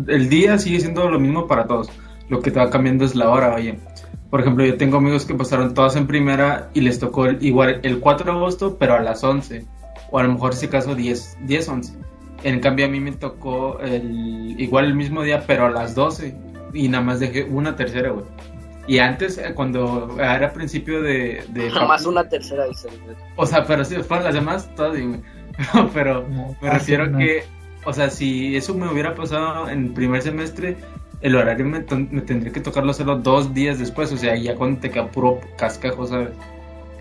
el 0.08 0.30
día 0.30 0.58
sigue 0.58 0.80
siendo 0.80 1.10
lo 1.10 1.20
mismo 1.20 1.48
para 1.48 1.68
todos. 1.68 1.90
Lo 2.30 2.40
que 2.40 2.50
te 2.52 2.60
va 2.60 2.70
cambiando 2.70 3.06
es 3.06 3.16
la 3.16 3.30
hora, 3.30 3.54
oye. 3.56 3.78
Por 4.30 4.42
ejemplo, 4.42 4.66
yo 4.66 4.78
tengo 4.78 4.98
amigos 4.98 5.26
que 5.26 5.36
pasaron 5.36 5.74
todas 5.74 5.96
en 5.96 6.08
primera 6.08 6.70
y 6.74 6.82
les 6.82 7.00
tocó 7.00 7.26
el- 7.28 7.44
igual 7.46 7.80
el 7.84 8.00
4 8.00 8.26
de 8.26 8.38
agosto, 8.38 8.78
pero 8.80 8.96
a 8.96 9.00
las 9.00 9.24
11. 9.24 9.66
O 10.12 10.20
a 10.20 10.24
lo 10.24 10.34
mejor, 10.34 10.54
ese 10.54 10.68
caso, 10.70 10.96
10, 10.96 11.38
10, 11.46 11.70
11. 11.70 11.94
En 12.44 12.60
cambio, 12.60 12.86
a 12.86 12.90
mí 12.90 13.00
me 13.00 13.12
tocó 13.12 13.80
el, 13.80 14.56
igual 14.60 14.86
el 14.86 14.96
mismo 14.96 15.22
día, 15.24 15.44
pero 15.46 15.66
a 15.66 15.70
las 15.70 15.94
12. 15.96 16.36
Y 16.74 16.88
nada 16.90 17.04
más 17.04 17.20
dejé 17.20 17.44
una 17.44 17.76
tercera, 17.76 18.10
güey. 18.12 18.26
Y 18.88 19.00
antes, 19.00 19.38
eh, 19.38 19.54
cuando 19.56 20.16
era 20.20 20.54
principio 20.54 21.02
de... 21.02 21.44
de 21.50 21.70
Nomás 21.74 22.06
una 22.06 22.28
tercera, 22.28 22.66
dice. 22.68 22.90
O 23.36 23.46
sea, 23.46 23.66
pero 23.66 23.84
si 23.84 23.96
fueron 23.96 24.26
las 24.26 24.34
demás, 24.36 24.70
todas. 24.76 24.98
Pero 25.94 26.28
me 26.62 26.70
refiero 26.70 27.06
a 27.06 27.18
que, 27.18 27.46
o 27.86 27.94
sea, 27.94 28.10
si 28.10 28.58
eso 28.58 28.74
me 28.74 28.92
hubiera 28.92 29.16
pasado 29.16 29.70
en 29.70 29.94
primer 29.94 30.22
semestre, 30.22 30.76
el 31.22 31.34
horario 31.34 31.66
me 31.66 31.80
tendría 31.80 32.52
que 32.52 32.60
tocarlo 32.60 32.92
hacerlo 32.92 33.20
dos 33.20 33.54
días 33.54 33.80
después. 33.80 34.12
O 34.12 34.18
sea, 34.18 34.36
ya 34.36 34.56
cuando 34.56 34.82
te 34.82 34.92
queda 34.92 35.10
puro 35.10 35.40
cascajo, 35.58 36.06
¿sabes? 36.06 36.32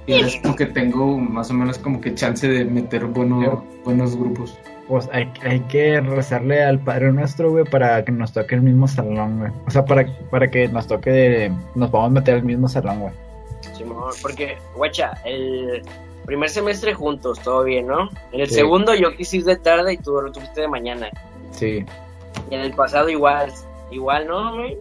Y 0.07 0.14
es 0.14 0.37
como 0.43 0.55
que 0.55 0.67
tengo 0.67 1.19
más 1.19 1.50
o 1.50 1.55
menos 1.55 1.79
como 1.79 2.00
que 2.00 2.14
chance 2.14 2.47
de 2.47 2.64
meter 2.64 3.07
bueno, 3.07 3.64
buenos 3.85 4.17
grupos. 4.17 4.57
Pues 4.88 5.09
hay, 5.12 5.33
hay 5.43 5.61
que 5.61 6.00
rezarle 6.00 6.62
al 6.62 6.79
Padre 6.79 7.11
Nuestro, 7.12 7.50
güey, 7.50 7.64
para 7.64 8.05
que 8.05 8.12
nos 8.12 8.33
toque 8.33 8.55
el 8.55 8.62
mismo 8.62 8.87
salón, 8.87 9.38
güey. 9.38 9.50
O 9.67 9.71
sea, 9.71 9.85
para, 9.85 10.07
para 10.31 10.50
que 10.50 10.69
nos 10.69 10.87
toque, 10.87 11.50
nos 11.75 11.91
vamos 11.91 12.09
a 12.09 12.12
meter 12.12 12.35
al 12.35 12.45
mismo 12.45 12.69
salón, 12.69 13.00
güey. 13.00 13.12
Sí, 13.76 13.85
porque, 14.21 14.59
guacha, 14.76 15.14
el 15.25 15.83
primer 16.26 16.50
semestre 16.50 16.95
juntos, 16.95 17.41
todo 17.41 17.64
bien, 17.64 17.87
¿no? 17.87 18.11
En 18.33 18.41
el 18.41 18.50
segundo 18.50 18.95
yo 18.95 19.17
quise 19.17 19.38
ir 19.38 19.45
de 19.45 19.57
tarde 19.57 19.95
y 19.95 19.97
tú 19.97 20.21
lo 20.21 20.31
tuviste 20.31 20.62
de 20.62 20.69
mañana. 20.69 21.09
Sí. 21.50 21.85
Y 22.50 22.55
en 22.55 22.61
el 22.61 22.73
pasado 22.75 23.09
igual, 23.09 23.53
igual, 23.91 24.26
¿no, 24.26 24.57
güey? 24.57 24.76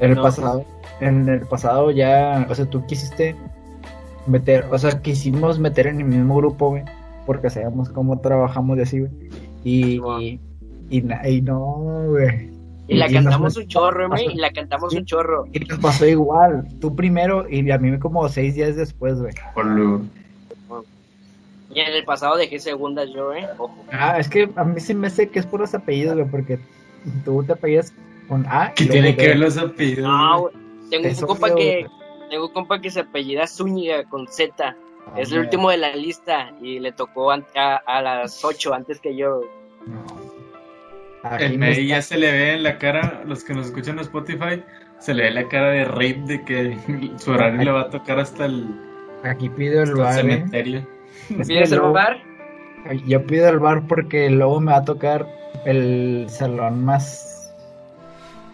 En 0.00 0.12
el 0.12 0.20
pasado, 0.20 0.64
en 1.00 1.28
el 1.28 1.46
pasado 1.46 1.90
ya, 1.90 2.46
o 2.48 2.54
sea, 2.54 2.64
tú 2.66 2.84
quisiste 2.86 3.36
meter, 4.26 4.66
o 4.70 4.78
sea, 4.78 5.00
quisimos 5.02 5.58
meter 5.58 5.86
en 5.86 6.00
el 6.00 6.06
mismo 6.06 6.36
grupo, 6.36 6.70
güey, 6.70 6.84
porque 7.26 7.50
sabíamos 7.50 7.90
cómo 7.90 8.18
trabajamos 8.20 8.76
de 8.76 8.82
así, 8.84 9.00
güey. 9.00 9.10
Y, 9.64 10.00
y, 10.90 11.02
no, 11.42 12.04
güey. 12.08 12.50
Y 12.88 12.96
la 12.96 13.08
cantamos 13.08 13.56
un 13.56 13.68
chorro, 13.68 14.08
güey, 14.08 14.32
y 14.32 14.34
la 14.34 14.50
cantamos 14.50 14.92
un 14.92 15.04
chorro. 15.04 15.44
Y 15.52 15.60
nos 15.60 15.78
pasó 15.78 16.06
igual, 16.06 16.66
tú 16.80 16.96
primero 16.96 17.48
y 17.48 17.70
a 17.70 17.78
mí 17.78 17.96
como 17.98 18.28
seis 18.28 18.56
días 18.56 18.74
después, 18.74 19.20
güey. 19.20 19.32
Y 21.72 21.78
en 21.78 21.92
el 21.92 22.04
pasado 22.04 22.36
dejé 22.36 22.58
segundas 22.58 23.08
yo, 23.14 23.32
¿eh? 23.32 23.46
Ojo. 23.58 23.76
Ah, 23.92 24.18
es 24.18 24.28
que 24.28 24.50
a 24.56 24.64
mí 24.64 24.80
sí 24.80 24.92
me 24.92 25.08
sé 25.08 25.28
que 25.28 25.38
es 25.38 25.46
por 25.46 25.60
los 25.60 25.72
apellidos, 25.72 26.14
güey, 26.16 26.28
porque 26.28 26.58
tú 27.24 27.44
te 27.44 27.52
apellidas 27.52 27.94
con 28.28 28.44
A. 28.48 28.72
¿Qué 28.74 28.86
tiene 28.86 29.14
que 29.14 29.28
ver 29.28 29.38
los 29.38 29.56
apellidos? 29.56 30.02
No, 30.02 30.40
güey. 30.40 30.54
Tengo 30.90 31.08
un 31.08 31.26
compa 31.26 31.54
que, 31.54 31.86
tengo 32.28 32.46
un 32.46 32.52
compa 32.52 32.80
que 32.80 32.90
se 32.90 33.00
apellida 33.00 33.46
Zúñiga 33.46 34.02
con 34.04 34.26
Z. 34.26 34.76
es 35.16 35.32
el 35.32 35.40
último 35.40 35.70
de 35.70 35.78
la 35.78 35.94
lista 35.94 36.52
y 36.60 36.78
le 36.78 36.92
tocó 36.92 37.32
a, 37.32 37.42
a, 37.86 38.02
las 38.02 38.44
8 38.44 38.74
antes 38.74 39.00
que 39.00 39.16
yo. 39.16 39.42
No. 39.86 41.36
El 41.38 41.58
May 41.58 41.86
ya 41.86 42.00
se 42.00 42.16
le 42.16 42.32
ve 42.32 42.54
en 42.54 42.62
la 42.62 42.78
cara, 42.78 43.22
los 43.26 43.44
que 43.44 43.52
nos 43.52 43.66
escuchan 43.66 43.96
en 43.96 44.00
Spotify, 44.00 44.62
se 44.98 45.12
le 45.12 45.24
ve 45.24 45.30
la 45.32 45.48
cara 45.48 45.70
de 45.70 45.84
rape 45.84 46.22
de 46.26 46.44
que 46.44 46.78
su 47.18 47.32
horario 47.32 47.62
le 47.62 47.70
va 47.70 47.82
a 47.82 47.90
tocar 47.90 48.18
hasta 48.18 48.46
el, 48.46 48.66
Aquí 49.24 49.48
pido 49.50 49.82
el 49.82 49.94
bar. 49.94 50.12
¿eh? 50.12 50.16
Cementerio. 50.16 50.86
¿Pides 51.28 51.72
el 51.72 51.80
bar? 51.80 52.18
Yo 53.06 53.26
pido 53.26 53.48
el 53.48 53.58
bar 53.58 53.86
porque 53.86 54.30
luego 54.30 54.60
me 54.60 54.72
va 54.72 54.78
a 54.78 54.84
tocar 54.84 55.26
el 55.66 56.26
salón 56.28 56.84
más 56.84 57.52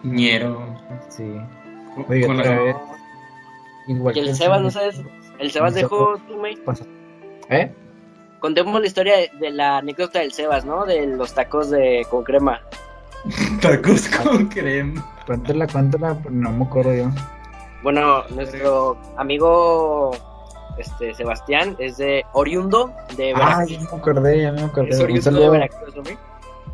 ñero. 0.03 0.75
Sí. 1.09 1.23
Oye, 2.07 2.29
otra 2.29 2.59
vez. 2.59 2.75
Igual 3.87 4.17
el 4.17 4.35
Sebas, 4.35 4.61
¿no 4.61 4.69
sabes? 4.69 5.01
El 5.39 5.51
Sebas 5.51 5.73
dejó 5.73 6.17
tu 6.27 6.37
mail. 6.37 6.61
¿Eh? 7.49 7.71
Contemos 8.39 8.79
la 8.79 8.87
historia 8.87 9.15
de, 9.39 9.49
la 9.51 9.77
anécdota 9.77 10.19
del 10.19 10.31
Sebas, 10.31 10.65
¿no? 10.65 10.85
De 10.85 11.05
los 11.07 11.33
tacos 11.33 11.69
de 11.69 12.05
con 12.09 12.23
crema. 12.23 12.61
tacos 13.61 14.07
con 14.09 14.47
crema. 14.47 15.05
Cuéntala, 15.25 15.67
cuéntala, 15.67 16.17
no 16.29 16.51
me 16.51 16.65
acuerdo 16.65 16.93
yo. 16.93 17.09
Bueno, 17.83 18.23
nuestro 18.29 18.97
amigo 19.17 20.11
este 20.77 21.13
Sebastián 21.13 21.75
es 21.79 21.97
de 21.97 22.23
oriundo 22.33 22.93
de 23.15 23.33
Veracruz. 23.33 23.57
Ah, 23.57 23.65
ya 23.65 23.79
me 23.79 23.97
acordé, 23.97 24.41
ya 24.41 24.51
me 24.51 24.61
acordé. 24.61 24.89
Es 24.89 24.99
oriundo 24.99 25.17
un 25.17 25.23
saludo. 25.23 25.43
de 25.43 25.49
Veracruz, 25.49 25.95
¿no? 25.95 26.03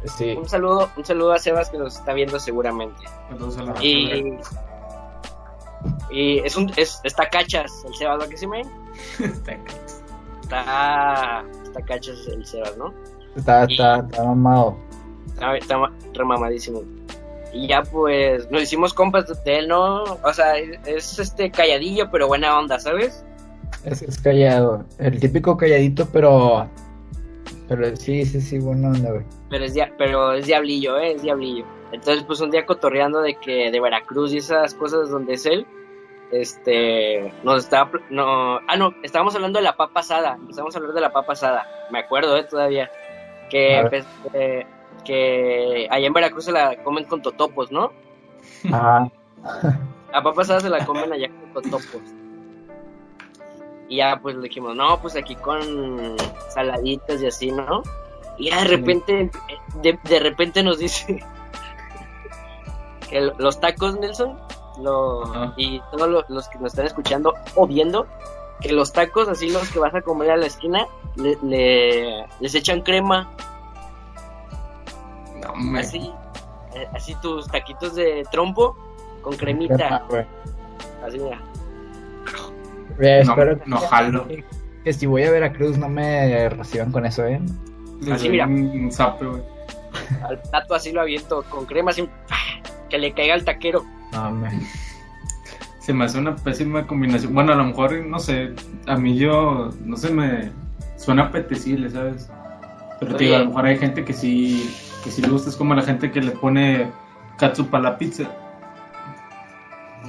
Sí. 0.06 0.36
Un 0.38 0.50
saludo, 0.50 0.90
un 0.98 1.06
saludo 1.06 1.32
a 1.32 1.40
Sebas 1.40 1.70
que 1.70 1.78
nos 1.78 1.96
está 1.96 2.14
viendo 2.14 2.40
seguramente. 2.40 3.04
Y, 3.82 4.34
y 6.12 6.40
es 6.40 6.56
un 6.56 6.72
es, 6.76 7.00
está 7.04 7.30
cachas 7.30 7.72
el 7.86 7.94
Sebas, 7.96 8.20
¿no 8.20 8.30
que 8.30 8.38
sí 8.38 8.48
me? 8.48 8.62
está 9.20 9.58
Está 10.42 11.46
está 11.64 11.82
cachas 11.82 12.28
el 12.28 12.46
Sebas, 12.46 12.78
¿no? 12.78 12.94
Está, 13.36 13.64
está, 13.64 13.98
está 13.98 14.24
mamado. 14.24 14.78
Está, 15.28 15.58
está 15.58 15.92
remamadísimo. 16.14 16.84
Y 17.52 17.68
ya 17.68 17.84
pues 17.84 18.50
nos 18.52 18.64
hicimos 18.64 18.94
compas 18.94 19.26
de 19.44 19.58
él, 19.58 19.68
¿no? 19.68 20.04
O 20.04 20.34
sea, 20.34 20.58
es 20.58 21.20
este 21.20 21.52
calladillo 21.52 22.10
pero 22.12 22.28
buena 22.28 22.58
onda, 22.58 22.80
¿sabes? 22.80 23.24
Es, 23.86 24.20
callado. 24.20 24.86
El 24.98 25.20
típico 25.20 25.58
calladito, 25.58 26.08
pero. 26.12 26.70
Pero 27.68 27.96
sí, 27.96 28.26
sí, 28.26 28.42
sí, 28.42 28.60
bueno 28.60 28.90
onda, 28.90 29.12
güey. 29.12 29.26
Pero 29.50 29.66
es, 29.66 29.74
pero 29.98 30.34
es 30.34 30.46
diablillo, 30.48 30.98
¿eh? 30.98 31.14
Es 31.14 31.22
diablillo. 31.22 31.66
Entonces, 31.94 32.24
pues 32.24 32.42
un 32.42 32.50
día 32.50 32.66
cotorreando 32.66 33.22
de 33.22 33.36
que 33.36 33.70
de 33.70 33.80
Veracruz 33.80 34.34
y 34.34 34.38
esas 34.38 34.74
cosas 34.74 35.12
donde 35.12 35.36
es 35.36 35.46
él, 35.46 35.68
este, 36.32 37.32
nos 37.44 37.64
estaba, 37.64 37.92
no, 38.10 38.58
ah, 38.68 38.76
no, 38.76 38.96
estábamos 39.04 39.36
hablando 39.36 39.60
de 39.60 39.64
la 39.64 39.76
papa 39.76 40.00
asada, 40.00 40.34
empezamos 40.34 40.76
a 40.76 40.80
hablar 40.80 40.94
de 40.96 41.02
la 41.02 41.14
papa 41.14 41.34
asada, 41.34 41.68
me 41.92 42.00
acuerdo, 42.00 42.36
¿eh? 42.36 42.46
Todavía, 42.46 42.90
que, 43.52 44.04
eh, 44.34 44.66
que 45.06 45.88
allá 45.92 46.08
en 46.08 46.14
Veracruz 46.14 46.46
se 46.46 46.52
la 46.52 46.84
comen 46.84 47.06
con 47.06 47.22
totopos, 47.22 47.72
¿no? 47.72 47.94
Ajá. 48.72 49.12
La 50.12 50.24
papa 50.24 50.42
asada 50.42 50.62
se 50.62 50.70
la 50.70 50.84
comen 50.86 51.14
allá 51.14 51.30
con 51.30 51.64
totopos. 51.64 52.02
Y 53.88 53.98
ya 53.98 54.20
pues 54.20 54.36
le 54.36 54.42
dijimos, 54.42 54.76
no, 54.76 55.00
pues 55.00 55.16
aquí 55.16 55.36
con 55.36 56.16
saladitas 56.50 57.22
y 57.22 57.28
así, 57.28 57.52
¿no? 57.52 57.84
Y 58.40 58.50
ya 58.50 58.64
de 58.64 58.66
repente, 58.66 59.30
de, 59.82 60.20
repente 60.20 60.64
nos 60.64 60.80
dice 60.80 61.24
que 63.14 63.32
los 63.38 63.60
tacos, 63.60 64.00
Nelson, 64.00 64.38
lo, 64.82 65.54
y 65.56 65.80
todos 65.92 66.26
los, 66.28 66.50
que 66.50 66.58
nos 66.60 66.74
están 66.74 66.88
escuchando 66.88 67.34
o 67.56 67.68
viendo, 67.68 68.08
que 68.60 68.74
los 68.74 68.92
tacos, 68.92 69.28
así 69.30 69.50
los 69.50 69.70
que 69.70 69.80
vas 69.80 69.94
a 69.94 70.02
comer 70.02 70.32
a 70.32 70.38
la 70.38 70.48
esquina, 70.48 70.88
le, 71.16 72.26
les 72.40 72.56
echan 72.56 72.82
crema. 72.82 73.30
No, 75.42 75.78
así, 75.78 76.12
eh, 76.74 76.88
así 76.94 77.16
tus 77.22 77.48
taquitos 77.48 77.96
de 77.96 78.26
trompo 78.32 78.76
con 79.22 79.36
cremita. 79.36 80.06
así, 81.06 81.20
mira 81.20 81.40
espero 83.00 83.60
no, 83.66 83.78
jalo. 83.78 84.28
Que, 84.84 84.94
si 84.94 85.06
voy 85.06 85.24
a 85.24 85.32
Veracruz 85.32 85.78
no 85.78 85.90
me 85.90 86.50
reciban 86.50 86.92
con 86.92 87.06
eso, 87.06 87.26
¿eh? 87.26 87.40
Así, 88.12 88.30
mira. 88.30 88.48
Un 88.48 88.92
zape, 88.92 89.26
güey. 89.26 89.42
Al 90.24 90.42
plato 90.42 90.76
así 90.76 90.92
lo 90.92 91.02
aviento 91.02 91.44
con 91.50 91.66
crema, 91.66 91.92
así, 91.92 92.10
que 92.94 93.00
le 93.00 93.12
caiga 93.12 93.34
al 93.34 93.44
taquero. 93.44 93.84
No, 94.12 94.48
Se 95.80 95.94
me 95.94 96.06
hace 96.06 96.20
una 96.20 96.36
pésima 96.36 96.86
combinación. 96.86 97.34
Bueno, 97.34 97.52
a 97.52 97.56
lo 97.56 97.64
mejor, 97.64 97.92
no 98.06 98.20
sé, 98.20 98.54
a 98.86 98.96
mí 98.96 99.18
yo, 99.18 99.72
no 99.84 99.98
sé, 99.98 100.12
me 100.12 100.52
suena 100.96 101.24
apetecible, 101.24 101.90
¿sabes? 101.90 102.30
Pero 103.00 103.18
digo, 103.18 103.36
a 103.36 103.40
lo 103.40 103.46
mejor 103.48 103.66
hay 103.66 103.80
gente 103.80 104.06
que 104.06 104.14
sí, 104.14 104.72
que 105.04 105.10
sí 105.10 105.24
le 105.24 105.30
gusta, 105.30 105.50
es 105.50 105.56
como 105.56 105.74
la 105.74 105.82
gente 105.82 106.12
que 106.12 106.22
le 106.22 106.34
pone 106.34 106.92
katsup 107.40 107.74
a 107.74 107.80
la 107.80 107.98
pizza. 107.98 108.30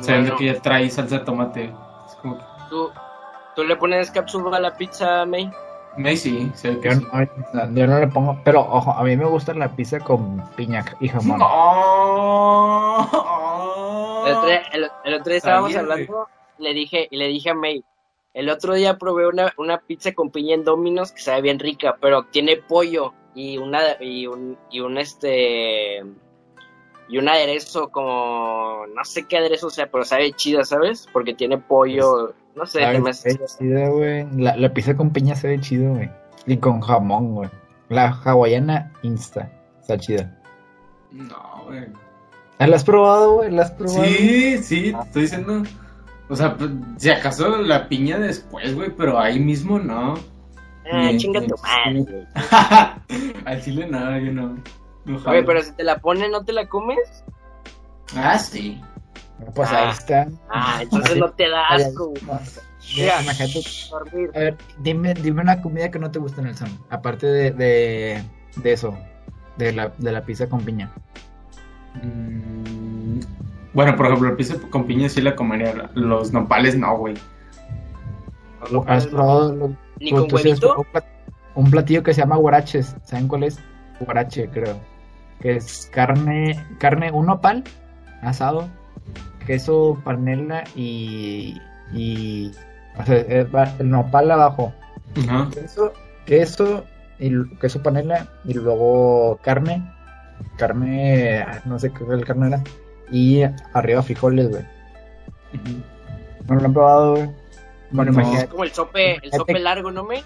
Sabiendo 0.02 0.36
que 0.36 0.44
ya 0.44 0.60
trae 0.60 0.90
salsa 0.90 1.20
de 1.20 1.24
tomate. 1.24 1.64
Es 1.64 2.14
como 2.20 2.36
que 2.36 2.44
¿Tú, 2.68 2.90
¿Tú 3.56 3.64
le 3.64 3.76
pones 3.76 4.10
cápsula 4.10 4.58
a 4.58 4.60
la 4.60 4.76
pizza, 4.76 5.24
May? 5.24 5.50
May 5.96 6.16
sí, 6.16 6.50
sé 6.54 6.78
que 6.80 6.90
yo, 6.90 7.86
No, 7.86 8.00
le 8.00 8.08
pongo, 8.08 8.40
pero 8.44 8.60
ojo, 8.60 8.92
a 8.92 9.02
mí 9.04 9.16
me 9.16 9.26
gusta 9.26 9.54
la 9.54 9.74
pizza 9.74 10.00
con 10.00 10.42
piña 10.56 10.84
y 11.00 11.08
jamón. 11.08 11.40
El, 14.26 15.14
otro 15.14 15.30
día, 15.30 15.36
estábamos 15.36 15.74
hablando, 15.76 16.28
le 16.58 16.74
dije, 16.74 17.08
y 17.10 17.16
le 17.16 17.28
dije 17.28 17.50
a 17.50 17.54
May, 17.54 17.84
el 18.32 18.48
otro 18.48 18.74
día 18.74 18.98
probé 18.98 19.28
una, 19.28 19.52
una 19.58 19.78
pizza 19.78 20.12
con 20.12 20.30
piña 20.30 20.54
en 20.54 20.64
Domino's 20.64 21.12
que 21.12 21.20
sabe 21.20 21.42
bien 21.42 21.58
rica, 21.58 21.96
pero 22.00 22.24
tiene 22.24 22.56
pollo 22.56 23.12
y 23.34 23.58
una 23.58 23.80
y 24.00 24.26
un, 24.26 24.58
y 24.70 24.80
un 24.80 24.98
este 24.98 26.02
y 27.08 27.18
un 27.18 27.28
aderezo 27.28 27.90
como 27.90 28.86
no 28.94 29.04
sé 29.04 29.26
qué 29.28 29.36
aderezo 29.36 29.70
sea, 29.70 29.90
pero 29.90 30.04
sabe 30.04 30.32
chida, 30.32 30.64
¿sabes? 30.64 31.06
Porque 31.12 31.34
tiene 31.34 31.58
pollo, 31.58 32.34
no 32.56 32.66
sé, 32.66 32.98
más. 33.00 33.24
Chida, 33.58 33.88
güey. 33.88 34.26
La, 34.36 34.56
la, 34.56 34.72
pizza 34.72 34.96
con 34.96 35.10
piña 35.10 35.34
se 35.34 35.48
ve 35.48 35.60
chido, 35.60 35.94
güey. 35.94 36.10
Y 36.46 36.56
con 36.58 36.80
jamón, 36.80 37.34
güey. 37.34 37.50
La 37.88 38.08
hawaiana 38.10 38.92
insta, 39.02 39.50
está 39.80 39.98
chida. 39.98 40.38
No, 41.10 41.64
güey. 41.66 41.86
¿La 42.58 42.76
has 42.76 42.84
probado, 42.84 43.34
güey? 43.34 43.50
¿La 43.50 43.62
has 43.62 43.72
probado? 43.72 44.04
Sí, 44.04 44.58
sí, 44.58 44.92
te 44.92 45.00
estoy 45.00 45.22
diciendo. 45.22 45.62
O 46.28 46.36
sea, 46.36 46.56
pues, 46.56 46.70
si 46.96 47.10
acaso 47.10 47.58
la 47.58 47.88
piña 47.88 48.18
después, 48.18 48.74
güey, 48.74 48.90
pero 48.90 49.18
ahí 49.18 49.38
mismo 49.38 49.78
no. 49.78 50.14
Ah, 50.90 51.10
chinga 51.16 51.40
tu 51.40 51.54
madre, 51.62 52.26
Al 53.44 53.62
chile 53.62 53.86
nada, 53.88 54.18
yo 54.18 54.32
no. 54.32 54.56
Oye, 55.26 55.42
pero 55.42 55.62
si 55.62 55.72
te 55.72 55.84
la 55.84 55.98
ponen, 55.98 56.30
¿no 56.30 56.44
te 56.44 56.52
la 56.52 56.68
comes? 56.68 57.24
Ah, 58.16 58.38
sí. 58.38 58.80
Pues 59.54 59.70
ahí 59.70 59.86
ah. 59.88 59.90
está. 59.90 60.28
Ah, 60.48 60.78
entonces 60.82 61.16
no 61.16 61.30
te 61.30 61.48
da 61.48 61.66
asco. 61.68 62.12
Mira, 62.96 63.18
a 63.18 64.38
ver, 64.38 64.56
dime, 64.78 65.14
dime 65.14 65.40
una 65.40 65.60
comida 65.62 65.90
que 65.90 65.98
no 65.98 66.10
te 66.10 66.18
gusta 66.18 66.42
en 66.42 66.48
el 66.48 66.56
son, 66.56 66.68
aparte 66.90 67.26
de, 67.26 67.50
de, 67.50 68.22
de 68.56 68.72
eso, 68.72 68.96
de 69.56 69.72
la, 69.72 69.88
de 69.96 70.12
la 70.12 70.24
pizza 70.24 70.48
con 70.48 70.60
piña. 70.64 70.92
Mm, 72.02 73.20
bueno, 73.72 73.96
por 73.96 74.06
ejemplo, 74.06 74.30
la 74.30 74.36
pizza 74.36 74.56
con 74.70 74.86
piña 74.86 75.08
sí 75.08 75.20
la 75.22 75.34
comería, 75.34 75.90
los 75.94 76.32
nopales 76.32 76.76
no, 76.76 76.96
güey. 76.98 77.14
¿Has 78.86 79.06
probado 79.06 79.74
Ni 79.98 80.10
con 80.10 80.24
has 80.24 80.32
huevito. 80.32 80.86
un 81.54 81.70
platillo 81.70 82.02
que 82.02 82.14
se 82.14 82.20
llama 82.20 82.36
guaraches? 82.36 82.96
¿Saben 83.02 83.28
cuál 83.28 83.44
es? 83.44 83.58
Guarache, 84.00 84.48
creo. 84.48 84.78
Que 85.40 85.56
es 85.56 85.88
carne, 85.92 86.64
carne, 86.78 87.10
un 87.10 87.26
nopal 87.26 87.64
asado, 88.22 88.68
queso, 89.46 89.98
panela 90.04 90.64
y, 90.74 91.60
y 91.92 92.50
o 92.98 93.04
sea, 93.04 93.16
eh, 93.16 93.46
el 93.78 93.90
nopal 93.90 94.30
abajo, 94.30 94.72
queso, 95.52 95.92
queso 96.26 96.84
y 97.18 97.48
queso 97.58 97.82
panela 97.82 98.26
y 98.44 98.54
luego 98.54 99.38
carne, 99.42 99.82
carne, 100.56 101.40
ah, 101.42 101.60
no 101.64 101.78
sé 101.78 101.90
qué 101.92 102.04
carne 102.24 102.48
era, 102.48 102.62
y 103.10 103.42
arriba 103.72 104.02
frijoles, 104.02 104.48
güey. 104.50 104.64
No 106.48 106.56
lo 106.56 106.64
han 106.66 106.72
probado, 106.72 107.10
güey. 107.16 107.30
Bueno, 107.90 108.12
No. 108.12 108.20
imagínate, 108.20 108.48
Como 108.48 108.64
el 108.64 108.72
sope, 108.72 109.18
el 109.22 109.32
sope 109.32 109.58
largo, 109.60 109.90
¿no 109.90 110.04
me? 110.04 110.22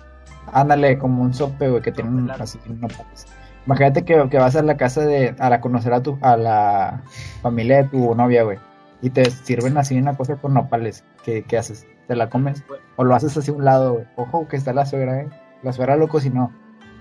ándale, 0.53 0.97
como 0.99 1.23
un 1.23 1.35
sope, 1.35 1.69
güey, 1.69 1.83
que 1.83 1.93
tiene 1.93 2.09
un, 2.11 2.31
así 2.31 2.59
nopales. 2.67 3.27
Imagínate 3.67 4.03
que, 4.03 4.29
que 4.31 4.39
vas 4.39 4.57
a 4.57 4.63
la 4.63 4.79
casa 4.79 5.03
de, 5.03 5.35
a 5.39 5.51
la 5.51 5.61
conocer 5.61 5.93
a 5.93 6.03
tu, 6.03 6.19
a 6.23 6.39
la 6.39 7.03
familia 7.43 7.83
de 7.83 7.85
tu 7.91 8.15
novia, 8.15 8.45
güey, 8.45 8.59
y 9.01 9.11
te 9.11 9.31
sirven 9.31 9.77
así 9.79 9.97
una 9.99 10.17
cosa 10.17 10.37
con 10.37 10.55
nopales. 10.55 11.05
¿Qué, 11.25 11.43
qué 11.45 11.59
haces? 11.59 11.87
¿Te 12.07 12.17
la 12.17 12.29
comes? 12.31 12.65
¿O 12.97 13.05
lo 13.05 13.15
haces 13.15 13.37
así 13.37 13.51
a 13.51 13.55
un 13.55 13.65
lado, 13.65 13.93
güey? 13.95 14.07
Ojo 14.17 14.49
que 14.49 14.57
está 14.57 14.73
la 14.73 14.87
suegra, 14.87 15.21
eh. 15.21 15.29
La 15.63 15.73
suegra 15.73 15.97
lo 15.97 16.09
cocinó. 16.09 16.53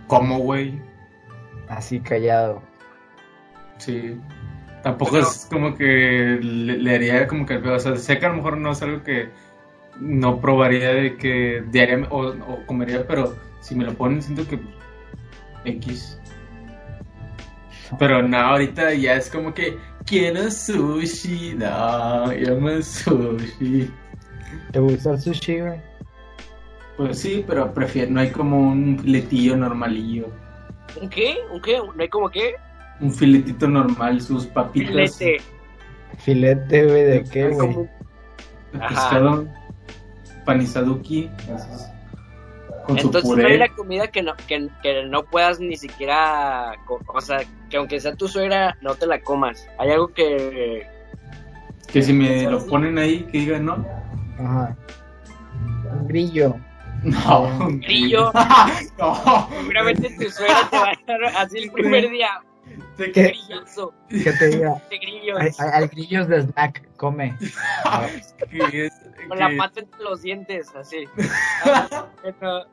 ¿Cómo, 0.08 0.40
güey? 0.40 0.82
Así 1.70 2.00
callado. 2.00 2.62
Sí. 3.78 4.20
Tampoco 4.84 5.12
Pero- 5.12 5.24
es 5.28 5.48
como 5.52 5.76
que 5.76 6.40
le, 6.42 6.78
le 6.78 6.96
haría 6.96 7.28
como 7.28 7.46
que. 7.46 7.56
O 7.58 7.80
sea, 7.80 7.96
sé 7.98 8.20
que 8.20 8.26
a 8.26 8.30
lo 8.30 8.36
mejor 8.36 8.58
no 8.58 8.72
es 8.72 8.82
algo 8.82 9.04
que 9.04 9.30
no 10.00 10.40
probaría 10.40 10.90
de 10.94 11.18
que 11.18 11.64
diariamente 11.72 12.14
o, 12.14 12.30
o 12.30 12.66
comería, 12.68 13.06
pero 13.08 13.36
si 13.62 13.76
me 13.76 13.84
lo 13.86 13.94
ponen 13.96 14.22
siento 14.22 14.48
que 14.48 14.60
X. 15.66 16.20
Pero 17.98 18.22
no, 18.22 18.38
ahorita 18.38 18.94
ya 18.94 19.16
es 19.16 19.30
como 19.30 19.54
que 19.54 19.78
quiero 20.08 20.50
sushi, 20.50 21.54
no, 21.56 22.34
yo 22.34 22.60
me 22.60 22.82
sushi. 22.82 23.92
¿Te 24.72 24.80
gusta 24.80 25.12
el 25.12 25.22
sushi, 25.22 25.60
güey? 25.60 25.82
Pues 26.98 27.20
sí, 27.20 27.44
pero 27.48 27.72
prefiero, 27.74 28.12
no 28.12 28.22
hay 28.22 28.32
como 28.32 28.60
un 28.72 28.98
filetillo 29.00 29.56
normalillo. 29.56 30.28
¿Un 31.00 31.10
qué? 31.10 31.36
¿Un 31.52 31.62
qué? 31.62 31.78
¿No 31.78 31.94
hay 32.02 32.10
como 32.10 32.30
qué? 32.30 32.56
Un 33.00 33.12
filetito 33.14 33.68
normal, 33.68 34.20
sus 34.22 34.48
papitas 34.48 35.18
Filete. 35.18 35.44
Filete, 36.18 36.86
güey, 36.86 37.04
¿de 37.04 37.24
qué, 37.26 37.50
güey? 37.50 37.74
como- 37.74 37.88
pescado, 38.72 39.48
panizaduki, 40.46 41.30
esos, 41.44 41.88
con 42.88 42.98
su 43.00 43.08
Entonces 43.08 43.38
no 43.38 43.48
hay 43.48 43.56
una 43.56 43.68
comida 43.76 44.08
que 44.08 44.22
no, 44.24 44.34
que, 44.48 44.70
que 44.82 45.04
no 45.06 45.24
puedas 45.24 45.60
ni 45.60 45.76
siquiera, 45.78 46.74
o 46.88 47.22
sea, 47.22 47.42
que 47.70 47.78
aunque 47.78 48.00
sea 48.00 48.16
tu 48.16 48.28
suegra, 48.28 48.78
no 48.82 48.96
te 48.96 49.06
la 49.06 49.20
comas. 49.22 49.68
Hay 49.78 49.92
algo 49.92 50.08
que... 50.08 50.88
Que 51.92 52.02
si 52.02 52.14
me 52.14 52.44
lo 52.44 52.66
ponen 52.66 52.98
ahí, 52.98 53.24
que 53.32 53.40
digan 53.40 53.66
no. 53.66 53.86
Ajá. 54.40 54.76
Un 55.92 56.08
grillo. 56.08 56.56
No, 57.04 57.42
Un 57.66 57.80
grillo. 57.80 58.32
no. 58.98 59.50
Seguramente 59.52 60.10
tu 60.20 60.30
suegra 60.30 60.68
te 60.70 60.78
va 60.78 60.90
a 60.90 60.96
dar 61.08 61.24
así 61.38 61.60
el 61.60 61.72
primer 61.72 62.10
día. 62.10 62.42
¿De 62.98 63.12
¿Qué? 63.12 63.24
Grilloso, 63.28 63.94
¿Qué 64.10 64.32
te 64.34 64.48
diga? 64.50 64.82
de 64.90 64.98
grillos. 64.98 65.60
Hay 65.60 65.88
grillos 65.88 66.28
de 66.28 66.42
snack, 66.42 66.88
come. 66.98 67.36
Que 68.50 68.88
es- 68.88 68.94
Con 69.30 69.40
la 69.40 69.50
que- 69.50 69.56
pata 69.58 69.80
entre 69.82 70.04
los 70.04 70.22
dientes, 70.22 70.76
así. 70.76 71.06
Bueno, 72.24 72.66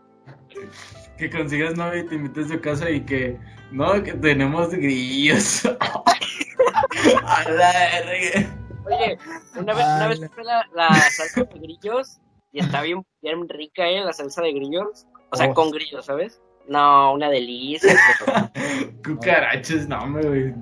que 1.19 1.31
consigas 1.31 1.77
novia 1.77 2.01
y 2.01 2.07
te 2.07 2.15
invites 2.15 2.47
a 2.47 2.55
su 2.55 2.61
casa 2.61 2.91
y 2.91 3.01
que 3.05 3.39
no, 3.71 4.03
que 4.03 4.13
tenemos 4.15 4.71
grillos. 4.71 5.65
a 7.27 7.51
la 7.51 7.73
verga. 7.73 8.57
Oye, 8.87 9.19
una 9.57 9.73
vez, 9.75 9.85
una 9.85 10.09
vez 10.09 10.21
probé 10.21 10.45
la, 10.45 10.67
la 10.75 10.89
salsa 11.11 11.45
de 11.45 11.59
grillos 11.59 12.21
y 12.53 12.61
está 12.61 12.83
bien, 12.83 13.05
bien 13.23 13.49
rica, 13.49 13.89
¿eh? 13.89 14.05
La 14.05 14.13
salsa 14.13 14.43
de 14.43 14.53
grillos. 14.53 15.07
O 15.31 15.37
sea, 15.37 15.49
Oh. 15.51 15.55
con 15.55 15.71
grillos, 15.71 16.05
¿sabes? 16.05 16.41
No, 16.69 17.15
una 17.15 17.29
delicia. 17.29 17.95
Cucarachas, 19.05 19.89
no, 19.89 20.07
me 20.07 20.23
güey. 20.23 20.55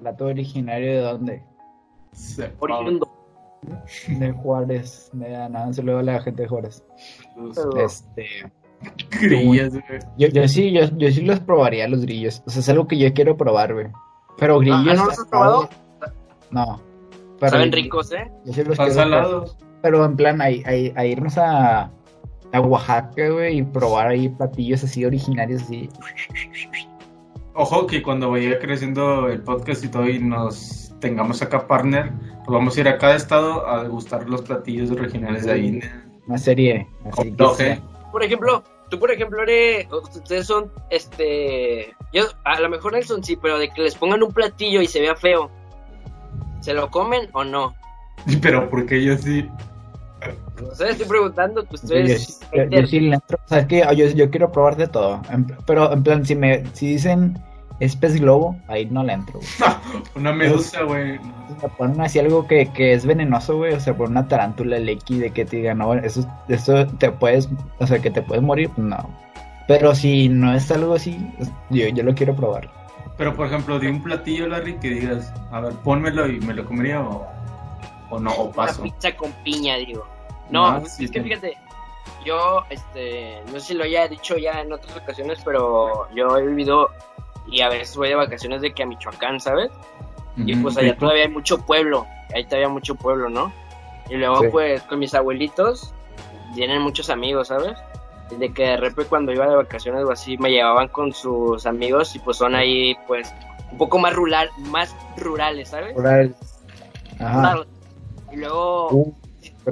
Plato 0.00 0.26
originario 0.26 0.92
de 0.92 1.00
dónde? 1.00 1.42
Oriundo. 2.58 3.08
De 4.08 4.32
Juárez. 4.32 5.10
De 5.12 5.28
nada, 5.48 5.72
se 5.72 5.82
luego 5.82 6.00
a 6.00 6.02
la 6.02 6.20
gente 6.20 6.42
de 6.42 6.48
Juárez. 6.48 6.82
Los 7.36 7.58
Este. 7.76 8.26
Grillos, 9.20 9.70
güey. 9.72 10.00
Yo, 10.18 10.28
yo 10.28 10.48
sí, 10.48 10.72
yo, 10.72 10.82
yo 10.96 11.10
sí 11.10 11.20
los 11.22 11.38
probaría 11.40 11.86
los 11.88 12.00
grillos. 12.02 12.42
O 12.46 12.50
sea, 12.50 12.60
es 12.60 12.68
algo 12.68 12.88
que 12.88 12.98
yo 12.98 13.12
quiero 13.14 13.36
probar, 13.36 13.72
güey. 13.74 13.86
Pero 14.38 14.58
grillos. 14.58 14.80
Ah, 14.88 14.94
¿no 14.94 15.04
los 15.06 15.18
has 15.18 15.26
probado? 15.28 15.68
No. 16.50 16.80
Pero 17.38 17.52
Saben 17.52 17.72
ricos, 17.72 18.12
¿eh? 18.12 18.30
Yo 18.44 18.52
sí 18.52 18.64
los 18.64 18.72
Están 18.72 18.86
quiero 18.90 19.02
probar. 19.10 19.24
salados. 19.24 19.56
Pero 19.82 20.04
en 20.04 20.16
plan, 20.16 20.40
a, 20.40 20.44
a- 20.46 21.00
a 21.00 21.06
irnos 21.06 21.38
a, 21.38 21.90
a 22.52 22.60
Oaxaca, 22.60 23.28
güey, 23.30 23.58
y 23.58 23.62
probar 23.62 24.08
ahí 24.08 24.28
platillos 24.28 24.82
así 24.84 25.04
originarios, 25.04 25.62
así. 25.62 25.88
Ojo 27.54 27.86
que 27.86 28.02
cuando 28.02 28.30
vaya 28.30 28.58
creciendo 28.58 29.28
el 29.28 29.42
podcast 29.42 29.84
y 29.84 29.88
todo 29.88 30.08
y 30.08 30.18
nos 30.18 30.94
tengamos 31.00 31.42
acá 31.42 31.66
partner, 31.66 32.12
pues 32.44 32.48
vamos 32.48 32.76
a 32.76 32.80
ir 32.80 32.88
a 32.88 32.96
cada 32.98 33.14
estado 33.16 33.68
a 33.68 33.82
degustar 33.82 34.28
los 34.28 34.42
platillos 34.42 34.90
originales 34.90 35.44
de 35.44 35.52
ahí. 35.52 35.80
Una 36.26 36.38
serie. 36.38 36.86
Así 37.10 37.32
que 37.32 37.54
sea- 37.56 37.80
Por 38.10 38.22
ejemplo, 38.22 38.62
tú, 38.90 38.98
por 38.98 39.10
ejemplo, 39.10 39.42
eres. 39.42 39.86
Ustedes 39.90 40.46
son, 40.46 40.70
este. 40.90 41.94
Yo, 42.12 42.24
a 42.44 42.60
lo 42.60 42.68
mejor 42.68 42.92
Nelson 42.92 43.24
sí, 43.24 43.36
pero 43.36 43.58
de 43.58 43.70
que 43.70 43.82
les 43.82 43.94
pongan 43.94 44.22
un 44.22 44.32
platillo 44.32 44.80
y 44.82 44.86
se 44.86 45.00
vea 45.00 45.16
feo. 45.16 45.50
¿Se 46.60 46.74
lo 46.74 46.90
comen 46.90 47.28
o 47.32 47.42
no? 47.44 47.74
Pero 48.42 48.68
porque 48.70 49.02
yo 49.02 49.16
sí. 49.16 49.48
No 50.62 50.72
sé, 50.76 50.90
estoy 50.90 51.06
preguntando, 51.06 51.64
pues 51.64 51.80
Yo, 51.82 51.86
ustedes. 51.88 52.40
yo- 52.54 52.64
yo 52.70 52.86
sí 52.86 53.00
le 53.00 53.14
entro. 53.16 53.36
O 53.44 53.48
sea, 53.48 53.58
es 53.58 53.66
que 53.66 53.80
yo, 53.96 54.06
yo 54.06 54.30
quiero 54.30 54.52
probar 54.52 54.76
de 54.76 54.86
todo. 54.86 55.20
En- 55.32 55.46
pero 55.66 55.92
en 55.92 56.02
plan, 56.04 56.24
si 56.24 56.36
me 56.36 56.64
si 56.74 56.86
dicen 56.88 57.36
es 57.82 57.96
pez 57.96 58.20
globo, 58.20 58.56
ahí 58.68 58.86
no 58.86 59.02
le 59.02 59.12
entro, 59.12 59.40
güey. 59.40 59.72
Una 60.14 60.32
medusa, 60.32 60.82
güey. 60.82 61.18
Si 61.18 61.54
me 61.62 61.68
ponen 61.76 62.00
así 62.00 62.20
algo 62.20 62.46
que, 62.46 62.66
que 62.66 62.92
es 62.92 63.04
venenoso, 63.04 63.56
güey. 63.56 63.72
O 63.74 63.80
sea, 63.80 63.96
por 63.96 64.08
una 64.08 64.28
tarántula 64.28 64.78
lequi 64.78 65.18
de 65.18 65.32
que 65.32 65.44
te 65.44 65.56
digan, 65.56 65.78
no, 65.78 65.92
eso, 65.94 66.24
eso 66.48 66.86
te 66.86 67.10
puedes, 67.10 67.48
o 67.80 67.86
sea, 67.86 67.98
que 67.98 68.10
te 68.12 68.22
puedes 68.22 68.42
morir, 68.42 68.70
pues 68.70 68.86
no. 68.86 69.10
Pero 69.66 69.96
si 69.96 70.28
no 70.28 70.54
es 70.54 70.70
algo 70.70 70.94
así, 70.94 71.18
yo, 71.70 71.88
yo 71.88 72.04
lo 72.04 72.14
quiero 72.14 72.36
probar. 72.36 72.70
Pero 73.16 73.34
por 73.34 73.48
ejemplo, 73.48 73.80
de 73.80 73.90
un 73.90 74.00
platillo, 74.00 74.46
Larry, 74.46 74.78
que 74.78 74.88
digas, 74.90 75.32
a 75.50 75.60
ver, 75.60 75.72
pónmelo 75.82 76.28
y 76.28 76.38
me 76.40 76.54
lo 76.54 76.64
comería 76.64 77.00
o, 77.00 77.26
o 78.10 78.20
no, 78.20 78.30
o 78.30 78.44
Una 78.44 78.52
paso. 78.54 78.82
pizza 78.84 79.14
con 79.16 79.32
piña, 79.44 79.74
digo. 79.76 80.06
No, 80.50 80.78
es 80.78 80.92
sí, 80.92 81.08
que 81.08 81.18
sí. 81.18 81.24
fíjate, 81.24 81.56
yo, 82.24 82.62
este, 82.70 83.42
no 83.52 83.58
sé 83.58 83.60
si 83.68 83.74
lo 83.74 83.84
haya 83.84 84.06
dicho 84.06 84.36
ya 84.38 84.60
en 84.60 84.72
otras 84.72 84.96
ocasiones, 84.96 85.40
pero 85.44 86.08
yo 86.14 86.36
he 86.38 86.46
vivido 86.46 86.88
y 87.52 87.60
a 87.60 87.68
veces 87.68 87.96
voy 87.96 88.08
de 88.08 88.14
vacaciones 88.16 88.60
de 88.62 88.72
que 88.72 88.82
a 88.82 88.86
Michoacán, 88.86 89.38
¿sabes? 89.40 89.70
Y 90.36 90.56
pues 90.56 90.76
allá 90.78 90.96
todavía 90.96 91.24
hay 91.24 91.28
mucho 91.28 91.58
pueblo, 91.58 92.06
ahí 92.34 92.44
todavía 92.44 92.66
hay 92.68 92.72
mucho 92.72 92.94
pueblo, 92.94 93.28
¿no? 93.28 93.52
Y 94.08 94.14
luego 94.16 94.40
Sí. 94.40 94.46
pues 94.50 94.82
con 94.82 94.98
mis 94.98 95.14
abuelitos 95.14 95.92
tienen 96.54 96.80
muchos 96.82 97.10
amigos, 97.10 97.48
¿sabes? 97.48 97.78
Y 98.30 98.36
de 98.36 98.52
que 98.52 98.62
de 98.62 98.76
repente 98.78 99.10
cuando 99.10 99.30
iba 99.32 99.46
de 99.46 99.56
vacaciones 99.56 100.04
o 100.04 100.10
así 100.10 100.38
me 100.38 100.50
llevaban 100.50 100.88
con 100.88 101.12
sus 101.12 101.66
amigos 101.66 102.16
y 102.16 102.18
pues 102.18 102.38
son 102.38 102.54
ahí 102.54 102.96
pues 103.06 103.32
un 103.70 103.76
poco 103.78 103.98
más 103.98 104.14
rural, 104.14 104.48
más 104.70 104.96
rurales, 105.18 105.68
¿sabes? 105.68 105.94
Probar- 105.94 106.34
Ajá. 107.20 107.64
Y 108.32 108.36
luego 108.36 108.88
Uh, 108.90 109.14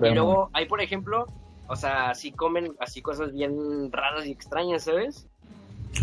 y 0.03 0.11
luego 0.11 0.51
hay, 0.53 0.67
por 0.67 0.81
ejemplo, 0.81 1.27
o 1.69 1.75
sea, 1.77 2.15
sí 2.15 2.33
comen 2.33 2.75
así 2.81 3.01
cosas 3.03 3.33
bien 3.33 3.91
raras 3.91 4.27
y 4.27 4.31
extrañas, 4.33 4.85
¿sabes? 4.85 5.27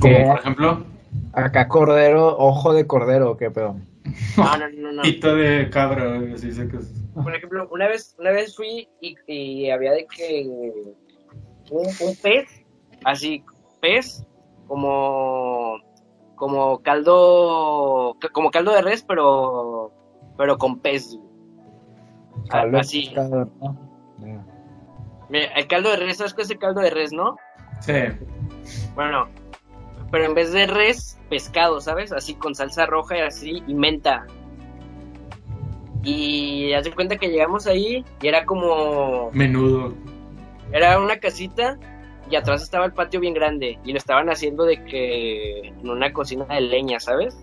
Como 0.02 0.28
por 0.30 0.40
ejemplo, 0.40 0.84
Acá 1.34 1.68
cordero, 1.68 2.38
ojo 2.38 2.74
de 2.74 2.88
cordero, 2.88 3.38
qué 3.38 3.52
pedo. 3.52 3.78
No, 4.38 4.58
no, 4.58 4.70
no, 4.70 4.92
no. 4.94 5.02
pito 5.04 5.36
de 5.36 5.70
cabra, 5.70 6.20
así 6.34 6.52
sé 6.52 6.68
que 6.68 6.78
es. 6.78 6.92
Por 7.14 7.36
ejemplo, 7.36 7.68
una 7.72 7.88
vez, 7.88 8.16
una 8.20 8.32
vez 8.32 8.56
fui 8.56 8.88
y, 9.02 9.16
y 9.28 9.70
había 9.70 9.92
de 9.92 10.06
que 10.08 10.48
un, 11.70 11.86
un 11.86 12.16
pez, 12.22 12.48
así, 13.04 13.44
pez, 13.82 14.24
como 14.68 15.80
como 16.36 16.80
caldo, 16.84 18.16
como 18.32 18.52
caldo 18.52 18.72
de 18.74 18.82
res, 18.82 19.04
pero 19.04 19.92
pero 20.38 20.58
con 20.58 20.80
pez. 20.80 21.18
Caldo 22.50 22.78
Así. 22.80 23.12
el 25.32 25.68
caldo 25.68 25.90
de 25.92 25.98
res, 25.98 26.18
¿sabes 26.18 26.34
qué 26.34 26.44
es 26.44 26.50
el 26.52 26.60
caldo 26.60 26.82
de 26.82 26.92
res, 26.92 27.12
no? 27.12 27.36
Sí. 27.82 27.94
Bueno, 28.96 29.28
pero 30.12 30.26
en 30.26 30.34
vez 30.34 30.52
de 30.52 30.68
res, 30.68 31.18
pescado, 31.30 31.82
¿sabes? 31.82 32.12
Así 32.12 32.36
con 32.36 32.56
salsa 32.56 32.86
roja 32.86 33.18
y 33.18 33.22
así, 33.22 33.64
y 33.68 33.74
menta. 33.74 34.26
Y 36.04 36.74
haz 36.74 36.86
de 36.86 36.94
cuenta 36.94 37.18
que 37.18 37.30
llegamos 37.30 37.68
ahí 37.68 38.06
y 38.22 38.28
era 38.28 38.46
como. 38.46 39.30
Menudo. 39.34 39.94
era 40.72 41.00
una 41.00 41.20
casita 41.20 41.78
y 42.30 42.36
atrás 42.36 42.62
estaba 42.62 42.86
el 42.86 42.94
patio 42.94 43.20
bien 43.20 43.34
grande 43.34 43.80
y 43.84 43.92
lo 43.92 43.98
estaban 43.98 44.30
haciendo 44.30 44.64
de 44.66 44.84
que 44.84 45.60
en 45.68 45.90
una 45.90 46.12
cocina 46.12 46.46
de 46.46 46.62
leña, 46.62 47.00
¿sabes? 47.00 47.38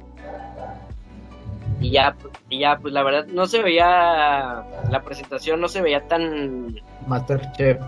Y 1.80 1.90
ya, 1.90 2.16
y 2.48 2.60
ya, 2.60 2.78
pues 2.78 2.94
la 2.94 3.02
verdad 3.02 3.26
no 3.26 3.46
se 3.46 3.62
veía, 3.62 4.64
la 4.90 5.02
presentación 5.04 5.60
no 5.60 5.68
se 5.68 5.82
veía 5.82 6.06
tan, 6.06 6.80
Masterchef. 7.06 7.78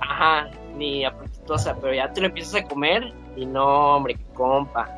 ajá, 0.00 0.48
ni 0.76 1.04
pero 1.46 1.94
ya 1.94 2.12
te 2.12 2.20
lo 2.20 2.26
empiezas 2.28 2.54
a 2.62 2.64
comer 2.64 3.12
y 3.36 3.46
no, 3.46 3.96
hombre, 3.96 4.14
qué 4.14 4.24
compa, 4.34 4.88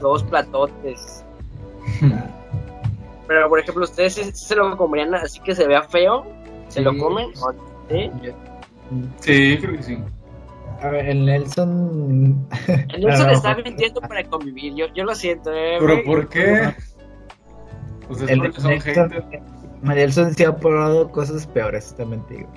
dos 0.00 0.22
platotes. 0.24 1.24
Pero 3.26 3.46
por 3.50 3.60
ejemplo, 3.60 3.84
ustedes 3.84 4.14
se 4.14 4.56
lo 4.56 4.74
comerían 4.76 5.14
así 5.14 5.38
que 5.40 5.54
se 5.54 5.66
vea 5.66 5.82
feo, 5.82 6.26
se 6.68 6.80
lo 6.80 6.96
comen, 6.96 7.28
¿O- 7.42 7.52
¿sí? 7.90 8.10
Sí, 9.20 9.58
creo 9.60 9.76
que 9.76 9.82
sí. 9.82 9.98
A 10.80 10.88
ver, 10.88 11.08
el 11.10 11.26
Nelson. 11.26 12.46
El 12.94 13.02
Nelson 13.04 13.30
está 13.30 13.54
mintiendo 13.56 14.00
para 14.00 14.24
convivir, 14.24 14.74
yo, 14.74 14.86
yo 14.94 15.04
lo 15.04 15.14
siento, 15.14 15.52
eh, 15.52 15.76
¿Pero 15.78 15.94
güey. 15.94 16.04
por 16.04 16.28
qué? 16.30 16.72
Pues 18.06 18.22
es 18.22 18.30
El 18.30 18.38
porque 18.38 18.60
son 18.60 18.70
Nelson, 18.70 19.10
haters. 19.10 19.24
Nelson 19.82 20.34
sí 20.34 20.44
ha 20.44 20.56
probado 20.56 21.10
cosas 21.10 21.46
peores, 21.46 21.94
también 21.96 22.22
te 22.28 22.34
digo. 22.36 22.48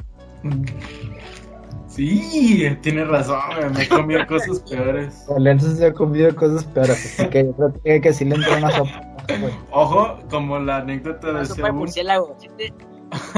Sí, 2.02 2.78
tienes 2.82 3.08
razón, 3.08 3.38
me 3.76 3.84
he 3.84 3.88
comido 3.88 4.26
cosas 4.26 4.60
peores. 4.68 5.24
Nelson 5.40 5.76
se 5.76 5.86
ha 5.86 5.94
comido 5.94 6.36
cosas 6.36 6.66
peores, 6.66 7.20
así 7.20 7.30
que 7.30 7.44
yo 7.46 7.54
creo 7.56 7.74
que, 7.84 8.02
que 8.02 8.12
sí 8.14 8.26
le 8.26 8.36
entró 8.38 8.58
una 8.58 8.72
sopa. 8.72 9.16
güey. 9.40 9.54
Ojo, 9.70 10.18
como 10.32 10.58
la 10.58 10.78
anécdota 10.78 11.32
de 11.32 11.46
sopa 11.46 11.68
de 11.68 11.72
murciélago. 11.74 12.36
¿Sí 12.40 12.48
te 12.58 12.74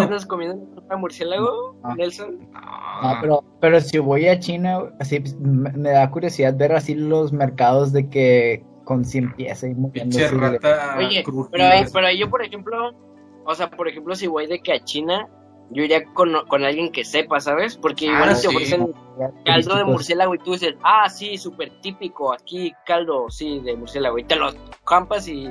estás 0.01 0.25
comiendo 0.25 0.55
una 0.55 0.75
sopa 0.75 0.95
de 0.95 1.01
murciélago, 1.01 1.75
Ah. 1.83 1.93
Nelson? 1.97 2.39
No, 2.53 3.17
pero, 3.19 3.43
pero 3.59 3.81
si 3.81 3.97
voy 3.97 4.29
a 4.29 4.39
China, 4.39 4.83
así 5.01 5.21
me, 5.41 5.69
me 5.73 5.89
da 5.89 6.09
curiosidad 6.09 6.55
ver 6.55 6.71
así 6.71 6.95
los 6.95 7.33
mercados 7.33 7.91
de 7.91 8.07
que 8.09 8.63
con 8.85 9.03
100 9.03 9.33
piezas 9.35 9.71
y 9.71 9.75
moviéndose. 9.75 10.29
rata 10.29 10.95
Oye, 10.99 11.21
pero 11.25 11.49
pero 11.91 12.07
ahí 12.07 12.17
yo, 12.17 12.29
por 12.29 12.41
ejemplo, 12.41 12.93
o 13.45 13.55
sea, 13.55 13.69
por 13.69 13.89
ejemplo, 13.89 14.15
si 14.15 14.27
voy 14.27 14.47
de 14.47 14.61
que 14.61 14.71
a 14.71 14.81
China, 14.85 15.27
yo 15.73 15.83
iría 15.83 16.05
con, 16.13 16.33
con 16.47 16.63
alguien 16.63 16.91
que 16.91 17.03
sepa, 17.03 17.39
¿sabes? 17.39 17.77
Porque 17.77 18.07
Ah, 18.07 18.13
igual 18.13 18.29
te 18.29 18.35
sí. 18.35 18.47
ofrecen 18.47 18.93
caldo 19.45 19.75
de 19.75 19.83
murciélago 19.83 20.35
y 20.35 20.39
tú 20.39 20.53
dices, 20.53 20.75
ah, 20.83 21.09
sí, 21.09 21.37
súper 21.37 21.69
típico, 21.81 22.33
aquí 22.33 22.73
caldo, 22.85 23.29
sí, 23.29 23.59
de 23.59 23.75
murciélago, 23.75 24.17
y 24.19 24.23
te 24.23 24.35
lo 24.35 24.51
campas 24.85 25.27
y 25.27 25.49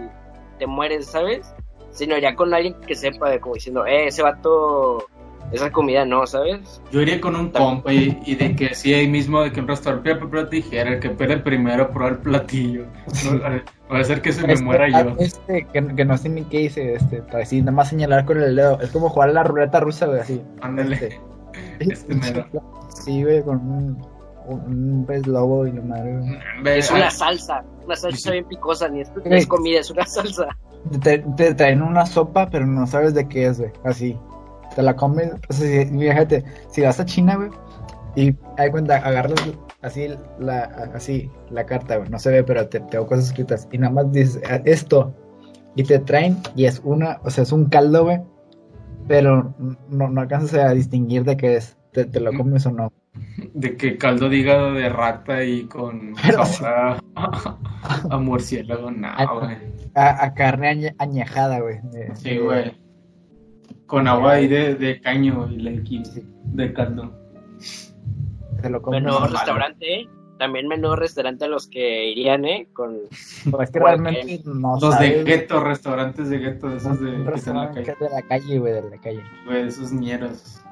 te 0.59 0.67
mueres, 0.67 1.07
¿sabes? 1.07 1.55
Sino 1.91 2.17
iría 2.17 2.35
con 2.35 2.55
alguien 2.55 2.81
que 2.81 2.95
sepa, 2.95 3.29
de 3.29 3.41
como 3.41 3.55
diciendo, 3.55 3.85
eh, 3.85 4.07
ese 4.07 4.23
vato, 4.23 5.07
esa 5.53 5.71
comida 5.71 6.05
no, 6.05 6.27
¿sabes? 6.27 6.81
Yo 6.91 7.01
iría 7.01 7.21
con 7.21 7.37
un 7.37 7.51
compa 7.51 7.93
y, 7.93 8.19
y 8.25 8.35
de 8.35 8.57
que 8.57 8.75
sí, 8.75 8.95
ahí 8.95 9.09
mismo, 9.09 9.43
de 9.43 9.53
que 9.53 9.61
un 9.61 9.69
restaurante 9.69 10.15
pero 10.17 10.47
dijera 10.47 10.91
el 10.95 11.01
que 11.01 11.11
pide 11.11 11.37
primero 11.39 11.91
prueba 11.91 12.13
el 12.13 12.19
platillo. 12.19 12.87
Va 13.93 13.99
a 13.99 14.05
ser 14.05 14.23
que 14.23 14.33
se 14.33 14.47
me 14.47 14.55
Este, 14.55 14.65
muera 14.65 14.89
yo. 14.89 15.15
Este, 15.19 15.67
que, 15.73 15.87
que 15.95 16.05
no 16.05 16.17
sé 16.17 16.29
ni 16.29 16.45
qué 16.45 16.63
hice, 16.63 16.95
este, 16.95 17.23
para 17.23 17.43
así, 17.43 17.61
nada 17.61 17.73
más 17.73 17.89
señalar 17.89 18.25
con 18.25 18.41
el 18.41 18.57
dedo. 18.57 18.81
Es 18.81 18.91
como 18.91 19.09
jugar 19.11 19.29
a 19.31 19.33
la 19.33 19.45
ruleta 19.45 19.81
rusa, 19.81 20.07
güey, 20.07 20.21
así. 20.21 20.43
Ándale. 20.61 20.95
Este, 20.97 21.21
Este 21.93 22.15
mero. 22.15 22.47
Sí, 23.05 23.25
güey, 23.25 23.43
con 23.43 23.57
un, 23.57 24.07
un 24.47 25.05
pez 25.07 25.27
lobo 25.27 25.67
y 25.67 25.73
la 25.73 25.81
madre, 25.81 26.21
Es 26.65 26.91
una 26.91 27.11
salsa, 27.11 27.65
una 27.85 27.97
salsa 27.97 28.31
bien 28.31 28.45
picosa, 28.45 28.89
ni 28.89 29.01
es, 29.01 29.11
no 29.15 29.35
es 29.35 29.47
comida, 29.47 29.81
es 29.81 29.91
una 29.91 30.07
salsa. 30.07 30.47
Te, 31.03 31.19
te 31.37 31.55
traen 31.55 31.83
una 31.83 32.05
sopa, 32.07 32.49
pero 32.51 32.67
no 32.67 32.87
sabes 32.87 33.15
de 33.15 33.27
qué 33.29 33.47
es, 33.47 33.59
güey. 33.59 33.73
Así. 33.85 34.17
Te 34.75 34.83
la 34.83 34.95
comes. 34.97 35.31
O 35.49 35.53
sea, 35.53 35.85
si, 35.87 35.99
fíjate, 35.99 36.45
si 36.71 36.81
vas 36.83 36.99
a 37.01 37.05
China, 37.05 37.37
güey, 37.37 37.51
y 38.17 38.35
hay 38.59 38.71
cuenta, 38.71 38.97
agarras 38.97 39.35
así 39.83 40.09
la, 40.39 40.63
así 40.95 41.31
la 41.51 41.65
carta, 41.67 41.97
güey. 41.97 42.09
No 42.11 42.19
se 42.19 42.31
ve, 42.31 42.45
pero 42.45 42.69
te 42.69 42.81
tengo 42.81 43.07
cosas 43.07 43.27
escritas. 43.27 43.69
Y 43.73 43.79
nada 43.79 43.93
más 43.93 44.13
dices 44.13 44.41
"Ah, 44.51 44.61
esto. 44.65 45.15
Y 45.75 45.85
te 45.85 45.99
traen, 45.99 46.37
y 46.55 46.67
es 46.67 46.81
una, 46.85 47.19
o 47.25 47.31
sea, 47.31 47.43
es 47.45 47.53
un 47.53 47.67
caldo, 47.67 48.05
güey. 48.05 48.21
Pero 49.09 49.55
no, 49.89 50.09
no 50.09 50.21
alcanzas 50.21 50.55
a 50.55 50.71
distinguir 50.75 51.25
de 51.25 51.37
qué 51.37 51.57
es. 51.57 51.77
Te, 51.93 52.05
te 52.05 52.21
lo 52.21 52.33
comes 52.33 52.65
o 52.67 52.71
no. 52.73 52.93
de 53.53 53.77
que 53.77 53.99
caldo 53.99 54.29
de 54.31 54.37
hígado 54.37 54.73
de 54.73 54.89
rata 54.89 55.45
y 55.45 55.65
con 55.67 56.15
Pero 56.27 56.45
sabor 56.47 56.97
a, 57.17 57.59
a 58.11 58.19
murciélago, 58.19 58.91
no, 58.91 59.09
güey. 59.41 59.57
A, 59.95 60.25
a 60.25 60.35
carne 60.35 60.69
añe- 60.71 60.95
añejada, 60.99 61.61
güey. 61.61 61.81
Sí, 62.15 62.39
güey. 62.39 62.81
Con 63.93 64.09
agua 64.09 64.33
ahí 64.33 64.49
de, 64.49 64.75
de 64.75 65.03
caño 65.03 65.51
y 65.51 65.57
le 65.57 65.83
quise 65.83 66.25
de 66.45 66.73
caldo. 66.73 67.13
Te 68.63 68.71
lo. 68.71 68.81
Menú 68.81 69.19
restaurante, 69.19 70.01
¿eh? 70.01 70.09
También 70.39 70.67
menú 70.67 70.97
restaurante 70.97 71.45
a 71.45 71.49
los 71.49 71.67
que 71.67 72.07
irían, 72.07 72.47
¿eh? 72.47 72.69
Con... 72.73 73.01
Pues 73.51 73.69
es 73.69 73.71
que 73.71 73.79
realmente 73.79 74.41
no 74.47 74.79
Los 74.81 74.99
de 74.99 75.25
gueto, 75.25 75.61
restaurantes 75.63 76.31
de 76.31 76.39
gueto, 76.39 76.75
esos 76.75 77.01
de 77.01 77.11
un 77.11 77.27
que 77.27 77.35
están 77.35 77.57
en 77.59 77.63
la 77.65 77.71
calle. 77.71 77.97
de 78.01 78.09
la 78.09 78.23
calle, 78.23 78.59
güey, 78.59 78.73
de 78.73 78.91
la 78.91 78.99
calle. 78.99 79.23
Güey, 79.45 79.69
esos 79.69 79.93
ñeros. 79.93 80.63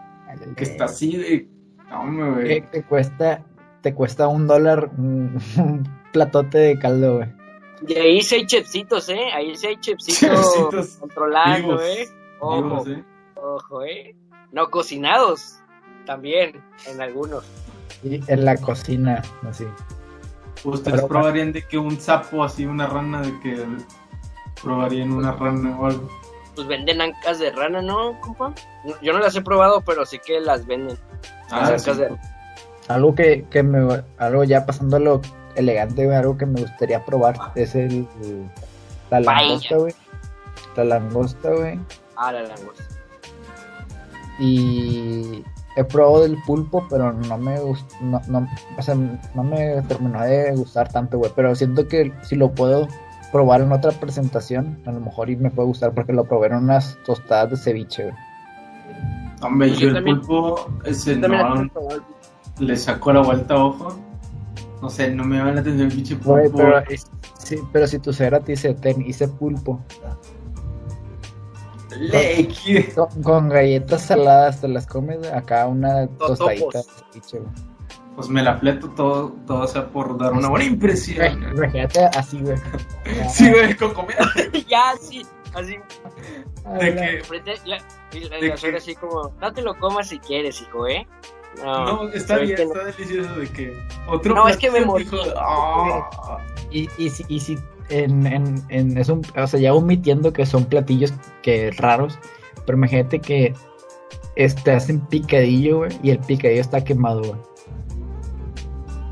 Que 0.57 0.65
Eh, 0.65 0.67
está 0.71 0.87
así 0.87 1.19
de. 1.19 1.47
No, 1.91 2.37
que 2.39 2.43
güey. 2.43 2.71
te 2.71 2.83
cuesta, 2.85 3.45
te 3.83 3.93
cuesta 3.93 4.29
un 4.29 4.47
dólar 4.47 4.93
un, 4.97 5.39
platote 6.15 6.57
de 6.57 6.79
caldo, 6.79 7.17
güey. 7.17 7.29
Y 7.87 7.99
ahí 7.99 8.23
sí 8.23 8.37
hay 8.37 8.47
chefcitos, 8.47 9.11
¿eh? 9.11 9.27
Ahí 9.35 9.55
sí 9.57 9.67
hay 9.67 9.77
chefcitos 9.81 10.55
Chefcitos 10.55 10.97
controlando, 10.97 11.69
vivos. 11.69 11.83
¿eh? 11.85 12.09
Ojo, 12.41 12.63
Vivos, 12.63 12.89
¿eh? 12.89 13.05
Ojo, 13.61 13.85
¿eh? 13.85 14.14
No 14.53 14.70
cocinados, 14.70 15.59
también, 16.07 16.62
en 16.87 17.01
algunos. 17.01 17.44
Y 18.03 18.20
en 18.31 18.44
la 18.44 18.57
cocina, 18.57 19.23
así. 19.49 19.66
¿Ustedes 20.64 20.96
Pero- 20.96 21.09
probarían 21.09 21.53
de 21.53 21.62
que 21.66 21.79
un 21.79 22.01
sapo 22.01 22.42
así, 22.44 22.66
una 22.66 22.87
rana, 22.87 23.23
de 23.23 23.38
que 23.40 23.64
probarían 24.62 25.12
una 25.12 25.33
rana 25.33 25.79
o 25.79 25.87
algo? 25.87 26.09
Pues 26.55 26.66
venden 26.66 27.01
ancas 27.01 27.38
de 27.38 27.51
rana, 27.53 27.81
¿no, 27.81 28.20
compa? 28.20 28.53
No, 28.85 28.94
Yo 29.01 29.12
no 29.12 29.20
las 29.20 29.35
he 29.37 29.40
probado, 29.40 29.81
pero 29.83 30.05
sí 30.05 30.18
que 30.18 30.40
las 30.40 30.66
venden. 30.66 30.99
Ah, 31.51 31.70
Las 31.70 31.83
sí. 31.85 31.90
ancas 31.90 31.99
de 32.11 32.18
Algo 32.88 33.14
que, 33.14 33.44
que 33.51 33.62
me, 33.62 34.03
algo 34.18 34.44
ya 34.44 34.66
pasando 34.66 34.96
a 34.96 35.01
lo 35.01 35.20
elegante, 35.55 36.12
algo 36.14 36.37
que 36.37 36.46
me 36.46 36.61
gustaría 36.61 37.05
probar 37.05 37.37
es 37.55 37.75
el, 37.75 38.07
el- 38.23 38.51
la 39.11 39.20
langosta, 39.20 39.77
güey. 39.77 39.94
La 40.77 40.85
langosta, 40.85 41.51
güey. 41.51 41.79
Ah, 42.16 42.33
la 42.33 42.42
langosta. 42.42 42.85
Y 44.40 45.44
he 45.76 45.85
probado 45.85 46.24
el 46.24 46.37
pulpo, 46.46 46.87
pero 46.88 47.12
no 47.12 47.38
me 47.38 47.61
gustó, 47.61 47.94
no, 48.00 48.20
no, 48.29 48.48
o 48.79 48.83
sea, 48.83 48.94
no 49.35 49.44
me 49.44 49.83
terminó 49.83 50.22
de 50.22 50.53
gustar 50.57 50.90
tanto, 50.90 51.18
güey. 51.18 51.31
Pero 51.37 51.55
siento 51.55 51.87
que 51.87 52.12
si 52.22 52.37
lo 52.37 52.50
puedo 52.53 52.88
probar 53.33 53.61
en 53.61 53.70
otra 53.72 53.92
presentación, 53.92 54.81
a 54.87 54.92
lo 54.92 55.00
mejor 55.00 55.31
y 55.31 55.37
me 55.37 55.50
puede 55.50 55.68
gustar 55.68 55.92
porque 55.94 56.12
lo 56.12 56.24
probé 56.24 56.48
en 56.48 56.55
unas 56.55 56.98
tostadas 57.05 57.50
de 57.50 57.57
ceviche, 57.57 58.03
güey. 58.05 58.14
Hombre, 59.42 59.70
Yo 59.70 59.76
yo 59.81 59.88
el 59.88 59.94
también- 59.94 60.20
pulpo, 60.20 60.68
ese 60.85 61.16
no, 61.16 61.70
le 62.59 62.76
sacó 62.76 63.12
la 63.12 63.20
vuelta 63.22 63.55
a 63.55 63.64
ojo. 63.64 63.96
No 64.83 64.88
sé, 64.90 65.11
no 65.14 65.24
me 65.24 65.37
llama 65.37 65.53
la 65.53 65.61
atención 65.61 65.88
el 65.90 65.94
pinche 65.94 66.14
Güey, 66.16 66.44
pulpo. 66.50 66.59
pero, 66.59 66.79
es- 66.88 67.07
sí, 67.38 67.57
pero 67.72 67.87
si 67.87 67.98
tu 67.98 68.12
suegra 68.12 68.40
te 68.40 68.53
dice, 68.53 68.74
ten, 68.74 69.00
hice 69.03 69.29
pulpo, 69.29 69.81
Leque. 72.01 72.93
con, 72.95 73.23
con 73.23 73.49
galletas 73.49 74.03
saladas 74.03 74.61
te 74.61 74.69
las 74.69 74.87
comes, 74.87 75.27
acá 75.33 75.67
una 75.67 76.07
tostadita. 76.19 76.81
Pues 78.17 78.29
me 78.29 78.43
la 78.43 78.59
fleto 78.59 78.89
todo, 78.91 79.35
todo 79.47 79.67
sea 79.67 79.87
por 79.89 80.19
dar 80.19 80.33
una 80.33 80.49
buena 80.49 80.65
impresión. 80.67 81.43
Imagínate 81.55 82.05
así, 82.17 82.41
güey. 82.41 82.57
Sí, 83.33 83.51
güey, 83.51 83.75
con 83.77 83.95
comida. 83.95 84.19
ya, 84.69 84.95
sí, 85.01 85.25
así. 85.55 85.77
De 86.81 86.95
que, 86.95 87.25
Frente, 87.25 87.55
la, 87.65 87.79
y 88.13 88.21
la, 88.29 88.37
¿De 88.39 88.49
la 88.73 88.77
así 88.79 88.95
como, 88.95 89.33
no 89.41 89.53
te 89.53 89.63
lo 89.63 89.75
comas 89.79 90.09
si 90.09 90.19
quieres, 90.19 90.61
hijo, 90.61 90.87
¿eh? 90.87 91.07
No, 91.63 92.05
no, 92.05 92.09
está 92.11 92.39
bien, 92.39 92.57
no. 92.59 92.75
está 92.75 92.85
delicioso 92.85 93.35
de 93.35 93.49
que 93.49 93.77
otro 94.09 94.35
No, 94.35 94.49
es 94.49 94.57
que 94.57 94.71
me 94.71 94.85
morí. 94.85 95.05
hijo 95.05 95.17
de- 95.17 95.35
Ah. 95.37 96.39
Y, 96.71 96.89
y 96.99 97.11
si, 97.11 97.25
y 97.29 97.41
si 97.41 97.59
en, 97.90 98.26
en, 98.26 98.62
en 98.68 98.96
es 98.98 99.09
un, 99.09 99.22
o 99.37 99.46
sea, 99.46 99.61
ya 99.61 99.74
omitiendo 99.74 100.33
que 100.33 100.46
son 100.46 100.64
platillos 100.64 101.12
que 101.42 101.70
raros, 101.72 102.18
pero 102.66 102.79
imagínate 102.79 103.18
que 103.20 103.53
este 104.37 104.72
hacen 104.72 105.00
picadillo, 105.00 105.79
güey, 105.79 105.90
y 106.03 106.11
el 106.11 106.18
picadillo 106.18 106.61
está 106.61 106.83
quemado, 106.85 107.20
güey. 107.20 107.40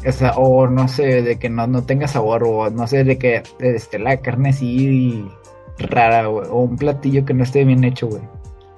O 0.07 0.13
sea, 0.13 0.33
o 0.37 0.67
no 0.69 0.87
sé, 0.89 1.23
de 1.23 1.39
que 1.39 1.51
no, 1.51 1.67
no 1.67 1.85
tenga 1.85 2.07
sabor, 2.07 2.45
o 2.45 2.71
no 2.71 2.87
sé, 2.87 3.03
de 3.05 3.19
que 3.19 3.43
esté 3.59 3.99
la 3.99 4.17
carne 4.19 4.51
así 4.51 5.27
rara, 5.79 6.27
güey, 6.27 6.47
o 6.49 6.59
un 6.61 6.77
platillo 6.77 7.25
que 7.25 7.35
no 7.35 7.43
esté 7.43 7.65
bien 7.65 7.83
hecho, 7.85 8.07
güey. 8.07 8.23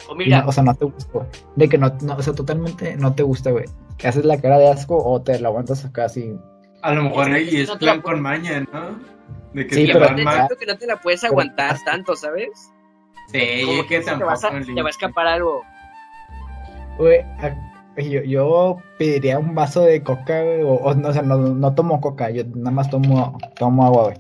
O 0.08 0.14
Y 0.14 0.18
mira, 0.18 0.42
no- 0.42 0.48
o 0.48 0.52
sea, 0.52 0.64
no 0.64 0.74
te 0.74 0.86
gusta, 0.86 1.10
güey. 1.12 1.26
De 1.56 1.68
que 1.68 1.78
no, 1.78 1.92
no, 2.02 2.14
o 2.16 2.22
sea, 2.22 2.32
totalmente 2.32 2.96
no 2.96 3.14
te 3.14 3.22
gusta, 3.22 3.50
güey. 3.50 3.66
Que 3.98 4.08
haces 4.08 4.24
la 4.24 4.40
cara 4.40 4.58
de 4.58 4.70
asco 4.70 4.96
o 4.96 5.20
te 5.20 5.38
la 5.38 5.48
aguantas 5.48 5.84
acá 5.84 6.06
así. 6.06 6.34
A 6.82 6.94
lo 6.94 7.02
mejor 7.04 7.30
ahí 7.30 7.56
es 7.56 7.70
plan 7.72 8.00
con 8.00 8.20
maña, 8.22 8.60
¿no? 8.72 8.98
De 9.55 9.66
que 9.66 9.75
Sí, 9.75 9.87
te 9.87 9.93
pero- 9.93 10.11
más. 10.25 10.35
siento 10.37 10.57
que 10.57 10.66
no 10.66 10.77
te 10.79 10.87
la 10.87 10.97
puedes 11.01 11.25
aguantar 11.25 11.77
tanto, 11.85 12.14
¿sabes? 12.16 12.49
Sí, 13.33 13.62
Como 13.66 13.83
que 13.83 13.88
que 13.88 14.01
te, 14.01 14.14
vas 14.25 14.45
a, 14.45 14.51
te 14.51 14.83
va 14.83 14.88
a 14.88 14.90
escapar 14.90 15.27
algo. 15.27 15.62
Yo, 17.97 18.23
yo 18.23 18.77
pediría 18.99 19.38
un 19.38 19.55
vaso 19.55 19.83
de 19.83 20.03
coca, 20.03 20.43
güey, 20.43 20.62
o, 20.62 20.75
o 20.75 20.95
no, 20.95 21.09
o 21.09 21.12
sea, 21.12 21.23
no, 21.23 21.37
no 21.37 21.75
tomo 21.75 22.01
coca, 22.01 22.31
yo 22.31 22.45
nada 22.55 22.71
más 22.71 22.88
tomo, 22.88 23.37
tomo 23.57 23.85
agua, 23.85 24.03
güey. 24.05 24.16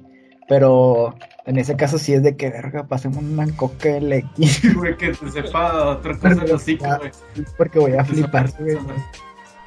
Pero 0.48 1.14
en 1.46 1.58
ese 1.58 1.76
caso 1.76 1.96
sí 1.96 2.12
es 2.12 2.22
de 2.22 2.36
que, 2.36 2.50
verga, 2.50 2.84
pasemos 2.88 3.18
una 3.22 3.46
coca 3.56 3.88
LX, 4.00 4.74
Güey, 4.74 4.96
que 4.96 5.12
te 5.12 5.30
sepa 5.30 5.90
otra 5.90 6.14
cosa 6.18 6.32
en 6.32 6.40
el 6.40 6.52
hocico, 6.52 6.84
güey. 6.98 7.10
porque 7.56 7.78
voy 7.78 7.92
a 7.94 8.04
flipar, 8.04 8.50
güey. 8.58 8.76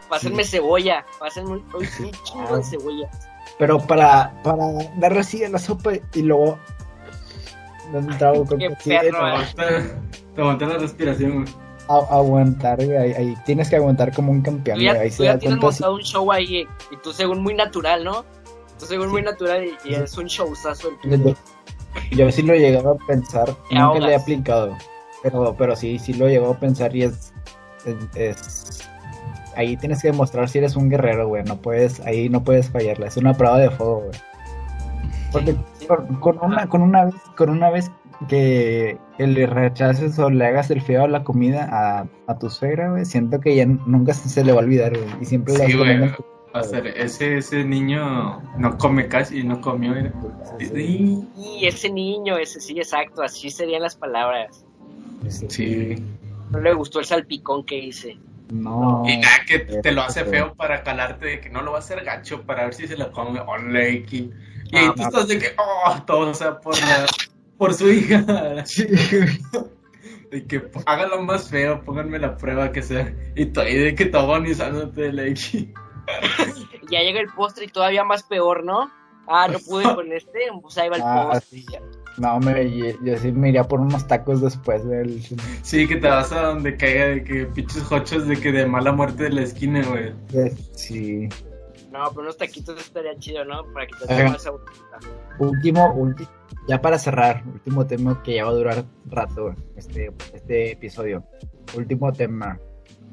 Pásenme 0.09 0.43
cebolla, 0.43 1.05
pásenme 1.19 1.51
un, 1.51 1.57
un 1.59 1.75
un 1.75 2.11
chingo 2.23 2.57
de 2.57 2.63
cebolla. 2.63 3.09
Pero 3.59 3.79
para, 3.79 4.33
para 4.43 4.65
darle 4.97 5.19
así 5.19 5.43
a 5.43 5.49
la 5.49 5.59
sopa 5.59 5.91
y 6.13 6.21
luego... 6.21 6.57
un 7.93 8.07
trago 8.17 8.45
con 8.45 8.57
Qué 8.59 8.69
sí, 8.79 8.89
perro, 8.89 9.27
eh. 9.27 9.31
Aguanta, 9.31 9.65
te 10.35 10.41
aguanta 10.41 10.65
la 10.65 10.77
respiración, 10.79 11.31
güey. 11.43 11.45
a- 11.87 12.15
aguantar, 12.15 12.83
güey, 12.83 12.97
ahí, 12.97 13.11
ahí 13.13 13.35
tienes 13.45 13.69
que 13.69 13.75
aguantar 13.75 14.13
como 14.13 14.31
un 14.31 14.41
campeón, 14.41 14.77
Tú 14.79 14.83
güey, 14.83 14.95
ya, 14.95 15.01
ahí 15.01 15.09
tú 15.09 15.15
se 15.17 15.23
ya 15.25 15.33
da 15.33 15.39
tienes 15.39 15.59
montado 15.59 15.93
un 15.95 16.01
show 16.01 16.31
ahí 16.31 16.65
y 16.91 16.97
tú 17.03 17.13
según 17.13 17.41
muy 17.43 17.53
natural, 17.53 18.03
¿no? 18.03 18.25
Tú 18.79 18.85
según 18.87 19.09
muy 19.09 19.21
natural 19.21 19.63
y, 19.65 19.89
y 19.89 19.93
es 19.95 20.17
un 20.17 20.25
showzazo 20.25 20.89
el 21.03 21.11
Yo, 21.11 21.17
tuyo. 21.21 21.35
yo 22.11 22.31
sí 22.31 22.41
lo 22.41 22.53
he 22.53 22.59
llegado 22.59 22.97
a 22.99 23.05
pensar, 23.05 23.55
nunca 23.69 23.99
le 23.99 24.13
he 24.13 24.15
aplicado, 24.15 24.75
pero, 25.21 25.55
pero 25.55 25.75
sí, 25.75 25.99
sí 25.99 26.13
lo 26.13 26.27
he 26.27 26.31
llegado 26.31 26.53
a 26.53 26.59
pensar 26.59 26.95
y 26.95 27.03
es, 27.03 27.31
es, 27.85 27.95
es- 28.15 28.62
ahí 29.55 29.77
tienes 29.77 30.01
que 30.01 30.09
demostrar 30.09 30.49
si 30.49 30.57
eres 30.59 30.75
un 30.75 30.89
guerrero, 30.89 31.27
güey, 31.27 31.43
no 31.43 31.57
puedes, 31.57 31.99
ahí 32.01 32.29
no 32.29 32.43
puedes 32.43 32.69
fallarla, 32.69 33.07
es 33.07 33.17
una 33.17 33.33
prueba 33.33 33.57
de 33.59 33.69
fuego, 33.69 34.01
güey. 34.05 34.19
Porque 35.31 35.55
Sí. 35.79 35.87
con, 35.87 36.05
con 36.19 36.39
una, 36.41 36.67
con 36.67 36.81
una 36.81 37.05
vez, 37.05 37.15
con 37.35 37.49
una 37.49 37.69
vez 37.69 37.91
que 38.29 38.97
le 39.17 39.45
rechaces 39.47 40.17
o 40.19 40.29
le 40.29 40.45
hagas 40.45 40.69
el 40.71 40.81
feo 40.81 41.03
a 41.03 41.07
la 41.07 41.23
comida 41.23 41.67
a, 41.71 42.05
a 42.27 42.37
tu 42.39 42.49
suegra, 42.49 42.89
güey, 42.91 43.05
siento 43.05 43.39
que 43.39 43.55
ya 43.55 43.65
nunca 43.65 44.13
se, 44.13 44.29
se 44.29 44.43
le 44.45 44.51
va 44.53 44.59
a 44.59 44.63
olvidar, 44.63 44.91
güey, 44.97 45.09
y 45.21 45.25
siempre 45.25 45.57
la 45.57 45.65
Sí, 45.65 45.73
tu- 45.73 46.23
O 46.55 46.63
sea, 46.63 46.79
ese, 46.79 47.37
ese 47.37 47.63
niño 47.65 48.39
no 48.59 48.77
come 48.77 49.07
casi, 49.07 49.43
no 49.43 49.59
comió. 49.59 49.93
Sí. 50.59 51.27
Y 51.35 51.65
ese 51.65 51.89
niño, 51.89 52.37
ese 52.37 52.61
sí, 52.61 52.77
exacto, 52.77 53.23
así 53.23 53.49
serían 53.49 53.81
las 53.81 53.95
palabras. 53.95 54.63
Sí. 55.27 55.95
No 56.51 56.59
le 56.59 56.73
gustó 56.73 56.99
el 56.99 57.05
salpicón 57.05 57.65
que 57.65 57.79
hice. 57.79 58.17
No. 58.53 59.03
Y 59.07 59.17
nada, 59.17 59.37
que 59.47 59.59
te 59.59 59.91
lo 59.91 60.01
hace 60.03 60.23
feo 60.25 60.53
para 60.55 60.83
calarte 60.83 61.25
de 61.25 61.41
que 61.41 61.49
no 61.49 61.61
lo 61.61 61.71
va 61.71 61.77
a 61.77 61.79
hacer 61.79 62.03
gacho 62.03 62.43
para 62.43 62.65
ver 62.65 62.73
si 62.73 62.87
se 62.87 62.95
lo 62.97 63.11
come. 63.11 63.39
Ole, 63.39 64.05
y 64.09 64.31
y 64.71 64.77
ahí 64.77 64.85
Ah, 64.89 64.93
tú 64.95 65.01
estás 65.03 65.27
de 65.27 65.39
que, 65.39 65.47
oh, 65.57 65.95
todo, 66.05 66.29
o 66.31 66.33
sea, 66.33 66.59
por, 66.59 66.79
la- 66.79 67.05
por 67.57 67.73
su 67.73 67.91
hija. 67.91 68.23
De 70.31 70.45
que 70.47 70.63
hágalo 70.87 71.21
más 71.21 71.47
feo, 71.49 71.83
pónganme 71.83 72.17
la 72.19 72.35
prueba 72.37 72.71
que 72.71 72.81
sea. 72.81 73.13
Y 73.35 73.45
tú 73.47 73.61
ahí 73.61 73.77
de 73.77 73.93
que 73.95 74.05
te 74.05 74.17
agonizándote 74.17 75.01
de 75.01 75.13
la 75.13 75.23
X. 75.27 75.65
Ya 76.89 76.99
llega 76.99 77.19
el 77.21 77.29
postre 77.29 77.65
y 77.65 77.67
todavía 77.69 78.03
más 78.03 78.23
peor, 78.23 78.63
¿no? 78.65 78.91
Ah, 79.27 79.47
no 79.47 79.57
pude 79.59 79.83
con 79.95 80.11
este, 80.11 80.39
pues 80.61 80.77
ahí 80.77 80.89
va 80.89 80.97
el 80.97 81.01
Ah, 81.05 81.29
postre. 81.31 81.59
sí. 81.59 81.65
No, 82.17 82.39
me, 82.39 82.69
yo, 82.77 82.85
yo 83.03 83.17
sí 83.17 83.31
me 83.31 83.49
iría 83.49 83.63
por 83.63 83.79
unos 83.79 84.07
tacos 84.07 84.39
después 84.41 84.85
del... 84.87 85.19
Sí, 85.63 85.87
que 85.87 85.95
te 85.95 86.07
vas 86.07 86.31
a 86.31 86.41
donde 86.43 86.77
caiga 86.77 87.05
de 87.07 87.23
que 87.23 87.45
pinches 87.47 87.91
hochos 87.91 88.27
de 88.27 88.39
que 88.39 88.51
de 88.51 88.65
mala 88.67 88.91
muerte 88.91 89.23
de 89.23 89.29
la 89.31 89.41
esquina, 89.41 89.81
güey. 89.83 90.13
Sí. 90.75 91.27
No, 91.91 92.09
pero 92.09 92.21
unos 92.21 92.37
taquitos 92.37 92.79
estaría 92.79 93.15
chido, 93.17 93.43
¿no? 93.45 93.63
Para 93.73 93.87
que 93.87 93.93
te 94.05 94.25
esa 94.25 94.51
Último, 95.39 95.93
ulti- 95.95 96.27
ya 96.67 96.81
para 96.81 96.97
cerrar, 96.99 97.43
último 97.51 97.85
tema 97.85 98.21
que 98.23 98.35
ya 98.35 98.45
va 98.45 98.51
a 98.51 98.53
durar 98.53 98.83
rato 99.09 99.55
este, 99.75 100.11
este 100.33 100.71
episodio. 100.73 101.23
Último 101.75 102.11
tema. 102.13 102.59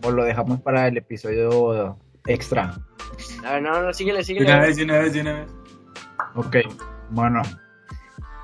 O 0.04 0.10
lo 0.10 0.24
dejamos 0.24 0.60
para 0.60 0.88
el 0.88 0.96
episodio 0.98 1.96
extra. 2.26 2.74
Ah, 3.44 3.60
no, 3.60 3.82
no, 3.82 3.92
síguele, 3.92 4.18
De 4.18 4.24
síguele. 4.24 4.46
una 4.46 4.60
vez, 4.60 4.76
de 4.76 4.84
una 4.84 4.98
vez, 4.98 5.12
de 5.14 5.20
una 5.22 5.32
vez. 5.40 5.50
Ok, 6.34 6.56
bueno. 7.10 7.42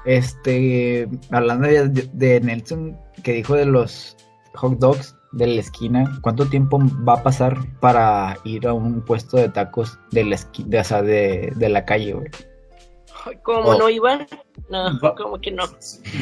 Este, 0.07 1.09
hablando 1.31 1.67
de, 1.69 1.89
de 2.13 2.41
Nelson, 2.41 2.97
que 3.23 3.33
dijo 3.33 3.55
de 3.55 3.67
los 3.67 4.17
hot 4.55 4.79
dogs 4.79 5.15
de 5.33 5.47
la 5.49 5.61
esquina, 5.61 6.19
¿cuánto 6.23 6.47
tiempo 6.47 6.79
va 7.07 7.15
a 7.15 7.23
pasar 7.23 7.59
para 7.81 8.39
ir 8.45 8.67
a 8.67 8.73
un 8.73 9.03
puesto 9.05 9.37
de 9.37 9.49
tacos 9.49 9.99
de 10.13 10.25
la 10.25 10.37
esquina, 10.37 10.69
de, 10.71 10.79
o 10.81 10.85
sea, 10.85 11.03
de, 11.03 11.53
de 11.57 11.69
la 11.69 11.85
calle, 11.85 12.15
güey? 12.15 12.29
Ay, 13.27 13.37
¿Cómo 13.43 13.71
Oh. 13.71 13.79
no 13.79 13.91
iban? 13.91 14.27
No, 14.71 14.99
Va- 15.01 15.15
¿cómo 15.17 15.39
que 15.41 15.51
no? 15.51 15.65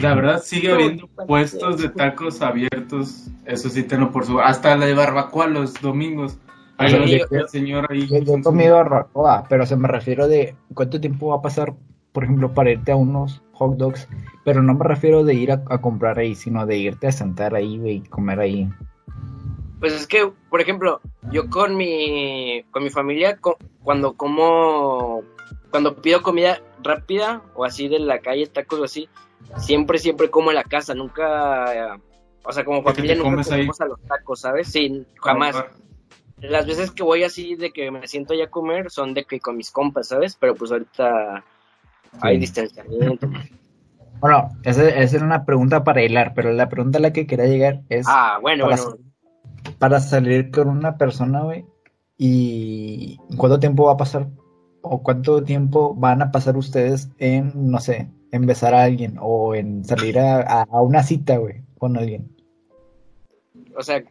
La 0.00 0.14
verdad 0.14 0.40
sigue 0.42 0.72
habiendo 0.72 1.06
puestos 1.28 1.80
de 1.82 1.90
tacos 1.90 2.40
abiertos, 2.42 3.28
eso 3.44 3.68
sí 3.68 3.82
tengo 3.82 4.10
por 4.10 4.24
su... 4.24 4.40
Hasta 4.40 4.74
la 4.76 4.86
de 4.86 4.94
barbacoa 4.94 5.46
los 5.46 5.74
domingos. 5.80 6.38
Ahí 6.78 6.88
Sí, 6.90 6.96
lo 6.96 7.06
yo- 7.06 7.12
deja 7.12 7.36
el 7.42 7.48
señor 7.48 7.86
ahí. 7.90 8.08
Yo, 8.08 8.18
yo 8.18 8.34
he 8.36 8.42
comido 8.42 8.74
barbacoa, 8.76 9.44
pero 9.48 9.66
se 9.66 9.76
me 9.76 9.86
refiero 9.86 10.26
de 10.26 10.56
cuánto 10.72 10.98
tiempo 11.00 11.28
va 11.28 11.36
a 11.36 11.42
pasar, 11.42 11.74
por 12.12 12.24
ejemplo, 12.24 12.52
para 12.52 12.72
irte 12.72 12.90
a 12.90 12.96
unos 12.96 13.42
hot 13.54 13.76
dogs, 13.76 14.08
pero 14.44 14.62
no 14.62 14.74
me 14.74 14.84
refiero 14.84 15.24
de 15.24 15.34
ir 15.34 15.52
a, 15.52 15.62
a 15.68 15.80
comprar 15.80 16.18
ahí, 16.18 16.34
sino 16.34 16.66
de 16.66 16.76
irte 16.76 17.06
a 17.06 17.12
sentar 17.12 17.54
ahí, 17.54 17.78
güey, 17.78 17.96
y 17.96 18.00
comer 18.02 18.40
ahí. 18.40 18.68
Pues 19.80 19.92
es 19.92 20.06
que, 20.06 20.32
por 20.48 20.60
ejemplo, 20.60 21.00
yo 21.30 21.50
con 21.50 21.76
mi, 21.76 22.64
con 22.70 22.82
mi 22.84 22.90
familia, 22.90 23.38
cuando 23.82 24.14
como, 24.14 25.22
cuando 25.70 25.96
pido 25.96 26.22
comida 26.22 26.60
rápida 26.82 27.42
o 27.54 27.64
así 27.64 27.88
de 27.88 27.98
la 27.98 28.20
calle, 28.20 28.46
tacos 28.46 28.80
o 28.80 28.84
así, 28.84 29.08
siempre, 29.58 29.98
siempre 29.98 30.30
como 30.30 30.50
en 30.50 30.56
la 30.56 30.64
casa, 30.64 30.94
nunca, 30.94 31.98
o 32.44 32.52
sea, 32.52 32.64
como 32.64 32.82
¿De 32.82 32.92
que 32.94 32.94
familia 32.94 33.14
nunca 33.16 33.30
comes 33.30 33.50
ahí? 33.50 33.58
comemos 33.58 33.80
a 33.80 33.86
los 33.86 34.00
tacos, 34.02 34.40
¿sabes? 34.40 34.68
Sí, 34.68 35.06
jamás. 35.20 35.62
Las 36.40 36.66
veces 36.66 36.90
que 36.90 37.02
voy 37.02 37.22
así 37.22 37.54
de 37.54 37.72
que 37.72 37.90
me 37.90 38.06
siento 38.06 38.34
ya 38.34 38.44
a 38.44 38.50
comer 38.50 38.90
son 38.90 39.14
de 39.14 39.24
que 39.24 39.40
con 39.40 39.56
mis 39.56 39.70
compas, 39.70 40.08
¿sabes? 40.08 40.36
Pero 40.38 40.54
pues 40.54 40.72
ahorita 40.72 41.44
hay 42.20 42.38
distanciamiento. 42.38 43.28
Bueno, 44.20 44.50
esa, 44.62 44.88
esa 44.88 45.16
era 45.16 45.24
una 45.26 45.44
pregunta 45.44 45.84
para 45.84 46.02
hilar, 46.02 46.32
pero 46.34 46.52
la 46.52 46.68
pregunta 46.68 46.98
a 46.98 47.02
la 47.02 47.12
que 47.12 47.26
quería 47.26 47.46
llegar 47.46 47.82
es 47.88 48.06
Ah, 48.08 48.38
bueno, 48.40 48.64
para, 48.64 48.82
bueno. 48.82 48.96
para 49.78 50.00
salir 50.00 50.50
con 50.50 50.68
una 50.68 50.96
persona, 50.96 51.42
güey, 51.42 51.64
y 52.16 53.18
cuánto 53.36 53.58
tiempo 53.60 53.84
va 53.86 53.92
a 53.92 53.96
pasar, 53.98 54.28
o 54.82 55.02
cuánto 55.02 55.42
tiempo 55.42 55.94
van 55.94 56.22
a 56.22 56.30
pasar 56.30 56.56
ustedes 56.56 57.10
en, 57.18 57.52
no 57.70 57.80
sé, 57.80 58.08
en 58.32 58.46
besar 58.46 58.74
a 58.74 58.84
alguien, 58.84 59.16
o 59.20 59.54
en 59.54 59.84
salir 59.84 60.18
a, 60.18 60.40
a- 60.40 60.62
a 60.70 60.80
una 60.82 61.02
cita, 61.02 61.36
güey, 61.36 61.62
con 61.78 61.96
alguien. 61.98 62.30
O 63.76 63.82
sea, 63.82 64.02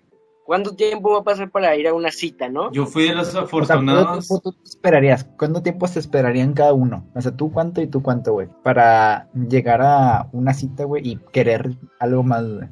¿cuánto 0.45 0.75
tiempo 0.75 1.11
va 1.11 1.19
a 1.19 1.23
pasar 1.23 1.49
para 1.49 1.75
ir 1.75 1.87
a 1.87 1.93
una 1.93 2.11
cita, 2.11 2.49
no? 2.49 2.71
Yo 2.71 2.85
fui 2.85 3.03
de 3.07 3.15
los 3.15 3.29
O 3.29 3.31
sea, 3.31 3.41
¿cuánto 3.41 3.57
afortunados. 3.57 4.27
tiempo 4.27 4.41
tú 4.43 4.51
te 4.53 4.63
esperarías? 4.69 5.25
¿Cuánto 5.37 5.61
tiempo 5.63 5.87
se 5.87 5.99
esperarían 5.99 6.53
cada 6.53 6.73
uno? 6.73 7.05
O 7.15 7.21
sea, 7.21 7.35
tú 7.35 7.51
cuánto 7.51 7.81
y 7.81 7.87
tú 7.87 8.01
cuánto, 8.01 8.33
güey, 8.33 8.47
para 8.63 9.29
llegar 9.33 9.81
a 9.81 10.27
una 10.31 10.53
cita, 10.53 10.83
güey, 10.85 11.07
y 11.07 11.15
querer 11.31 11.71
algo 11.99 12.23
más, 12.23 12.43
güey. 12.47 12.67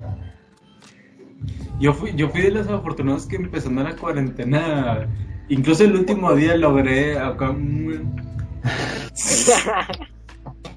Yo 1.79 1.93
fui, 1.93 2.13
yo 2.15 2.29
fui 2.29 2.41
de 2.41 2.51
los 2.51 2.67
afortunados 2.67 3.25
que 3.25 3.35
empezando 3.37 3.81
la 3.83 3.95
cuarentena, 3.95 5.07
incluso 5.49 5.83
el 5.83 5.95
último 5.95 6.33
día 6.35 6.55
logré 6.55 7.17
acá 7.17 7.49
un- 7.49 8.15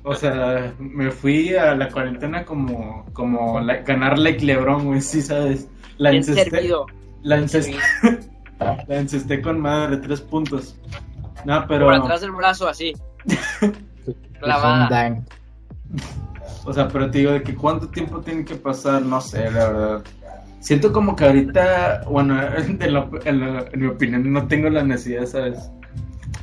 O 0.02 0.14
sea, 0.14 0.72
me 0.78 1.10
fui 1.10 1.54
a 1.54 1.74
la 1.74 1.88
cuarentena 1.90 2.44
como, 2.44 3.06
como 3.12 3.60
la- 3.60 3.78
ganar 3.82 4.18
like 4.18 4.44
Lebron, 4.44 4.84
güey, 4.86 5.00
sí, 5.00 5.22
¿sabes? 5.22 5.68
La 5.98 6.10
encesté, 6.18 6.68
la 7.22 7.36
encesté, 7.38 7.76
la 8.88 8.96
encesté 8.98 9.40
con 9.40 9.60
madre, 9.60 9.96
tres 9.98 10.20
puntos. 10.20 10.76
No, 11.44 11.64
pero, 11.68 11.86
Por 11.86 11.94
atrás 11.94 12.20
del 12.20 12.32
brazo, 12.32 12.68
así. 12.68 12.92
Clavada. 14.40 15.22
O 16.64 16.72
sea, 16.72 16.88
pero 16.88 17.10
te 17.10 17.18
digo, 17.18 17.32
de 17.32 17.42
que 17.42 17.54
cuánto 17.54 17.88
tiempo 17.88 18.20
tiene 18.20 18.44
que 18.44 18.54
pasar, 18.54 19.02
no 19.02 19.20
sé, 19.20 19.50
la 19.50 19.68
verdad. 19.70 20.04
Siento 20.60 20.92
como 20.92 21.14
que 21.14 21.24
ahorita, 21.26 22.02
bueno, 22.10 22.34
de 22.68 22.90
lo- 22.90 23.10
en, 23.24 23.40
lo- 23.40 23.66
en 23.72 23.80
mi 23.80 23.86
opinión, 23.86 24.32
no 24.32 24.46
tengo 24.46 24.68
la 24.70 24.82
necesidad, 24.82 25.26
¿sabes? 25.26 25.70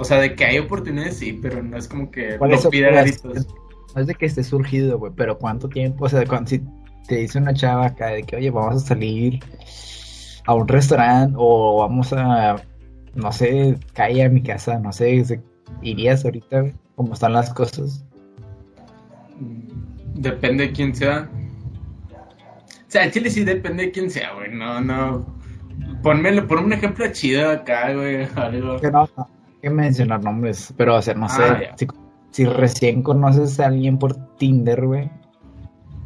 O 0.01 0.03
sea, 0.03 0.17
de 0.17 0.33
que 0.33 0.43
hay 0.43 0.57
oportunidades, 0.57 1.17
sí, 1.17 1.37
pero 1.39 1.61
no 1.61 1.77
es 1.77 1.87
como 1.87 2.09
que 2.09 2.35
lo 2.39 2.47
eso, 2.47 2.71
pida 2.71 2.87
a 2.87 3.03
gritos. 3.03 3.47
No 3.93 4.01
es 4.01 4.07
de 4.07 4.15
que 4.15 4.25
esté 4.25 4.43
surgido, 4.43 4.97
güey, 4.97 5.11
pero 5.15 5.37
cuánto 5.37 5.69
tiempo, 5.69 6.05
o 6.05 6.09
sea, 6.09 6.25
cuando, 6.25 6.49
si 6.49 6.63
te 7.07 7.17
dice 7.17 7.37
una 7.37 7.53
chava 7.53 7.85
acá 7.85 8.07
de 8.07 8.23
que, 8.23 8.35
oye, 8.35 8.49
vamos 8.49 8.83
a 8.83 8.87
salir 8.87 9.39
a 10.47 10.55
un 10.55 10.67
restaurante 10.67 11.35
o 11.37 11.81
vamos 11.81 12.11
a, 12.13 12.55
no 13.13 13.31
sé, 13.31 13.77
calle 13.93 14.23
a 14.23 14.29
mi 14.29 14.41
casa, 14.41 14.79
no 14.79 14.91
sé, 14.91 15.23
irías 15.83 16.25
ahorita, 16.25 16.71
cómo 16.95 17.13
están 17.13 17.33
las 17.33 17.53
cosas. 17.53 18.03
Depende 20.15 20.65
de 20.65 20.71
quién 20.71 20.95
sea. 20.95 21.29
O 22.11 22.91
sea, 22.91 23.11
chile 23.11 23.29
sí 23.29 23.43
depende 23.43 23.83
de 23.83 23.91
quién 23.91 24.09
sea, 24.09 24.33
güey. 24.33 24.51
No, 24.51 24.81
no. 24.81 25.27
Ponmelo, 26.01 26.47
pon 26.47 26.65
un 26.65 26.73
ejemplo 26.73 27.05
chido 27.11 27.51
acá, 27.51 27.93
güey. 27.93 28.27
Algo. 28.35 28.79
Que 28.81 28.89
no, 28.89 29.07
que 29.61 29.69
mencionar 29.69 30.23
nombres, 30.23 30.73
pero, 30.77 30.95
o 30.95 31.01
sea, 31.01 31.13
no 31.13 31.29
sé, 31.29 31.43
Ah, 31.43 31.75
si, 31.77 31.87
si 32.31 32.45
recién 32.45 33.03
conoces 33.03 33.59
a 33.59 33.67
alguien 33.67 33.97
por 33.97 34.15
Tinder, 34.37 34.85
güey, 34.85 35.09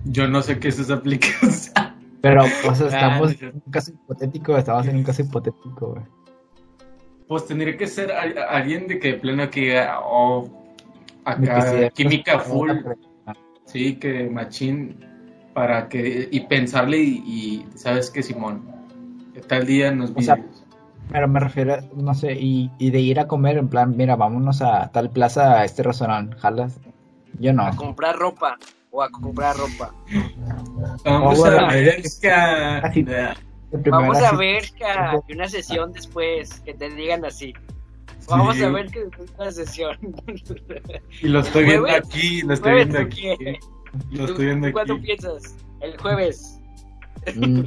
Yo 0.05 0.27
no 0.27 0.41
sé 0.41 0.59
qué 0.59 0.67
es 0.67 0.79
esa 0.79 0.95
aplicación. 0.95 1.73
Pero, 2.21 2.43
pues, 2.65 2.81
Ah, 2.81 2.87
estamos 2.87 3.41
en 3.41 3.61
un 3.63 3.71
caso 3.71 3.91
hipotético, 3.91 4.57
estamos 4.57 4.87
en 4.87 4.95
un 4.97 5.03
caso 5.03 5.21
hipotético, 5.21 5.91
güey. 5.93 6.03
Pues 7.27 7.45
tendría 7.45 7.77
que 7.77 7.85
ser 7.87 8.11
al- 8.11 8.37
alguien 8.37 8.87
de 8.87 8.99
que 8.99 9.09
de 9.13 9.13
plano 9.19 9.49
que 9.51 9.61
diga, 9.61 9.99
oh, 10.03 10.47
De 11.39 11.45
que 11.45 11.51
acá, 11.51 11.61
sí, 11.71 11.89
química 11.93 12.39
full, 12.39 12.71
sí, 13.65 13.95
que 13.97 14.27
machín, 14.29 14.97
para 15.53 15.87
que, 15.87 16.27
y 16.31 16.39
pensarle 16.41 16.97
y, 16.99 17.23
y, 17.25 17.65
sabes 17.75 18.09
que 18.11 18.21
Simón, 18.23 18.63
tal 19.47 19.65
día 19.67 19.91
nos 19.91 20.11
O 20.15 20.21
sea. 20.21 20.37
Pero 21.11 21.27
me 21.27 21.39
refiero, 21.39 21.77
no 21.95 22.13
sé, 22.13 22.33
y, 22.33 22.69
y 22.79 22.89
de 22.89 22.99
ir 22.99 23.19
a 23.19 23.27
comer, 23.27 23.57
en 23.57 23.67
plan, 23.69 23.95
mira, 23.95 24.15
vámonos 24.15 24.61
a 24.61 24.91
tal 24.91 25.09
plaza, 25.11 25.59
a 25.59 25.65
este 25.65 25.83
restaurante, 25.83 26.35
jalas. 26.37 26.79
Yo 27.39 27.53
no. 27.53 27.65
A 27.67 27.75
comprar 27.75 28.15
ropa. 28.17 28.57
O 28.91 29.01
a 29.03 29.09
comprar 29.09 29.55
ropa. 29.57 29.93
Vamos 31.03 31.37
a 31.37 31.41
bueno, 31.51 31.67
ver, 31.67 31.87
es 31.99 32.19
que... 32.19 32.31
así- 32.31 33.03
Nah. 33.03 33.33
De 33.71 33.79
primera 33.79 34.03
Vamos 34.03 34.17
a 34.21 34.29
sí- 34.29 34.35
ver 34.37 34.63
que 34.71 34.85
y 35.27 35.33
una 35.35 35.49
sesión 35.49 35.91
después, 35.91 36.59
que 36.61 36.73
te 36.75 36.89
digan 36.91 37.25
así. 37.25 37.53
Vamos 38.29 38.55
Sí. 38.55 38.63
a 38.63 38.69
ver 38.69 38.89
que 38.89 39.01
después 39.05 39.27
de 39.29 39.41
una 39.43 39.51
sesión. 39.51 39.97
Y 41.21 41.27
lo 41.27 41.39
estoy 41.41 41.65
viendo 41.65 41.81
¿Jueves? 41.87 42.05
aquí, 42.05 42.41
lo 42.43 42.53
estoy 42.53 42.71
Jueves, 42.71 42.87
viendo 42.93 43.09
¿tú 43.09 43.15
aquí. 43.15 43.59
Lo 44.11 44.17
¿Tú 44.17 44.31
estoy 44.31 44.45
viendo 44.45 44.71
¿Cuándo 44.71 44.93
aquí. 44.93 45.03
piensas? 45.03 45.55
El 45.81 45.97
jueves. 45.97 46.59
Mm, 47.35 47.61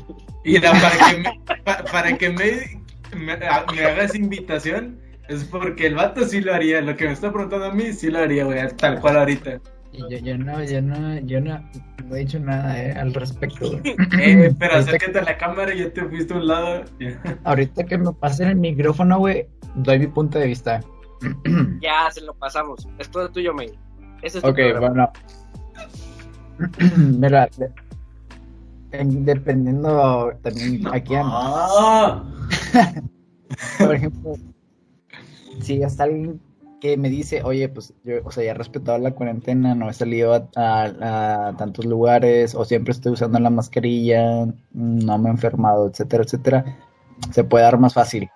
Y 0.44 0.58
la- 0.60 0.72
para 0.72 1.10
que 1.10 1.16
me, 1.18 1.90
para 1.92 2.16
que 2.18 2.30
me, 2.30 2.77
me, 3.16 3.36
me 3.36 3.84
hagas 3.84 4.14
invitación, 4.14 4.98
es 5.28 5.44
porque 5.44 5.86
el 5.86 5.94
vato 5.94 6.24
sí 6.24 6.40
lo 6.40 6.54
haría. 6.54 6.80
Lo 6.80 6.96
que 6.96 7.06
me 7.06 7.12
está 7.12 7.32
preguntando 7.32 7.66
a 7.66 7.72
mí, 7.74 7.92
sí 7.92 8.10
lo 8.10 8.18
haría, 8.18 8.44
güey, 8.44 8.58
tal 8.76 9.00
cual 9.00 9.18
ahorita. 9.18 9.60
y 9.92 9.98
yo, 10.00 10.08
yo 10.18 10.38
no, 10.38 10.62
yo 10.64 10.80
no, 10.82 11.18
yo 11.20 11.40
no, 11.40 11.58
no 12.06 12.16
he 12.16 12.20
dicho 12.20 12.38
nada 12.38 12.82
eh, 12.82 12.92
al 12.92 13.12
respecto. 13.14 13.70
güey. 13.70 13.82
Eh, 14.20 14.54
pero 14.58 14.76
acércate 14.76 15.18
a 15.18 15.22
la 15.22 15.36
cámara 15.38 15.74
y 15.74 15.78
ya 15.80 15.92
te 15.92 16.04
fuiste 16.04 16.34
a 16.34 16.36
un 16.38 16.46
lado. 16.46 16.84
Ahorita 17.44 17.84
que 17.84 17.98
me 17.98 18.12
pasen 18.12 18.48
el 18.48 18.56
micrófono, 18.56 19.18
güey, 19.18 19.46
doy 19.74 19.98
mi 19.98 20.06
punto 20.06 20.38
de 20.38 20.46
vista. 20.46 20.80
Ya 21.80 22.10
se 22.12 22.20
lo 22.22 22.32
pasamos. 22.34 22.86
Es 22.98 23.08
todo 23.10 23.28
tuyo, 23.30 23.52
May. 23.54 23.72
Ese 24.22 24.38
es 24.38 24.44
Ok, 24.44 24.58
bueno. 24.78 25.10
Mira, 26.96 27.48
de- 27.56 27.70
en- 28.92 29.24
dependiendo 29.24 30.32
también 30.42 30.86
aquí, 30.92 31.14
Ah, 31.16 32.22
por 33.78 33.94
ejemplo, 33.94 34.34
si 35.60 35.82
hasta 35.82 36.04
alguien 36.04 36.40
que 36.80 36.96
me 36.96 37.10
dice, 37.10 37.42
oye, 37.42 37.68
pues 37.68 37.92
yo, 38.04 38.14
o 38.24 38.30
sea, 38.30 38.44
ya 38.44 38.52
he 38.52 38.54
respetado 38.54 38.98
la 38.98 39.10
cuarentena, 39.12 39.74
no 39.74 39.90
he 39.90 39.92
salido 39.92 40.32
a, 40.34 40.48
a- 40.54 41.48
a 41.48 41.56
tantos 41.56 41.84
lugares, 41.86 42.54
o 42.54 42.64
siempre 42.64 42.92
estoy 42.92 43.12
usando 43.12 43.38
la 43.40 43.50
mascarilla, 43.50 44.46
no 44.72 45.18
me 45.18 45.28
he 45.28 45.32
enfermado, 45.32 45.88
etcétera, 45.88 46.22
etcétera, 46.22 46.64
se 47.32 47.42
puede 47.42 47.64
dar 47.64 47.78
más 47.78 47.94
fácil. 47.94 48.28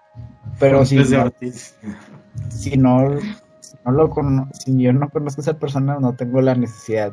Pero 0.59 0.85
si 0.85 0.97
Fuentes 1.05 1.77
de 1.81 1.89
no, 1.89 2.51
si 2.51 2.77
no, 2.77 3.21
si 3.61 3.77
no 3.85 3.93
lo 3.93 4.11
cono- 4.11 4.49
si 4.53 4.77
yo 4.77 4.93
no 4.93 5.09
conozco 5.09 5.41
a 5.41 5.43
esa 5.43 5.59
persona, 5.59 5.99
no 6.01 6.15
tengo 6.17 6.41
la 6.41 6.55
necesidad 6.57 7.13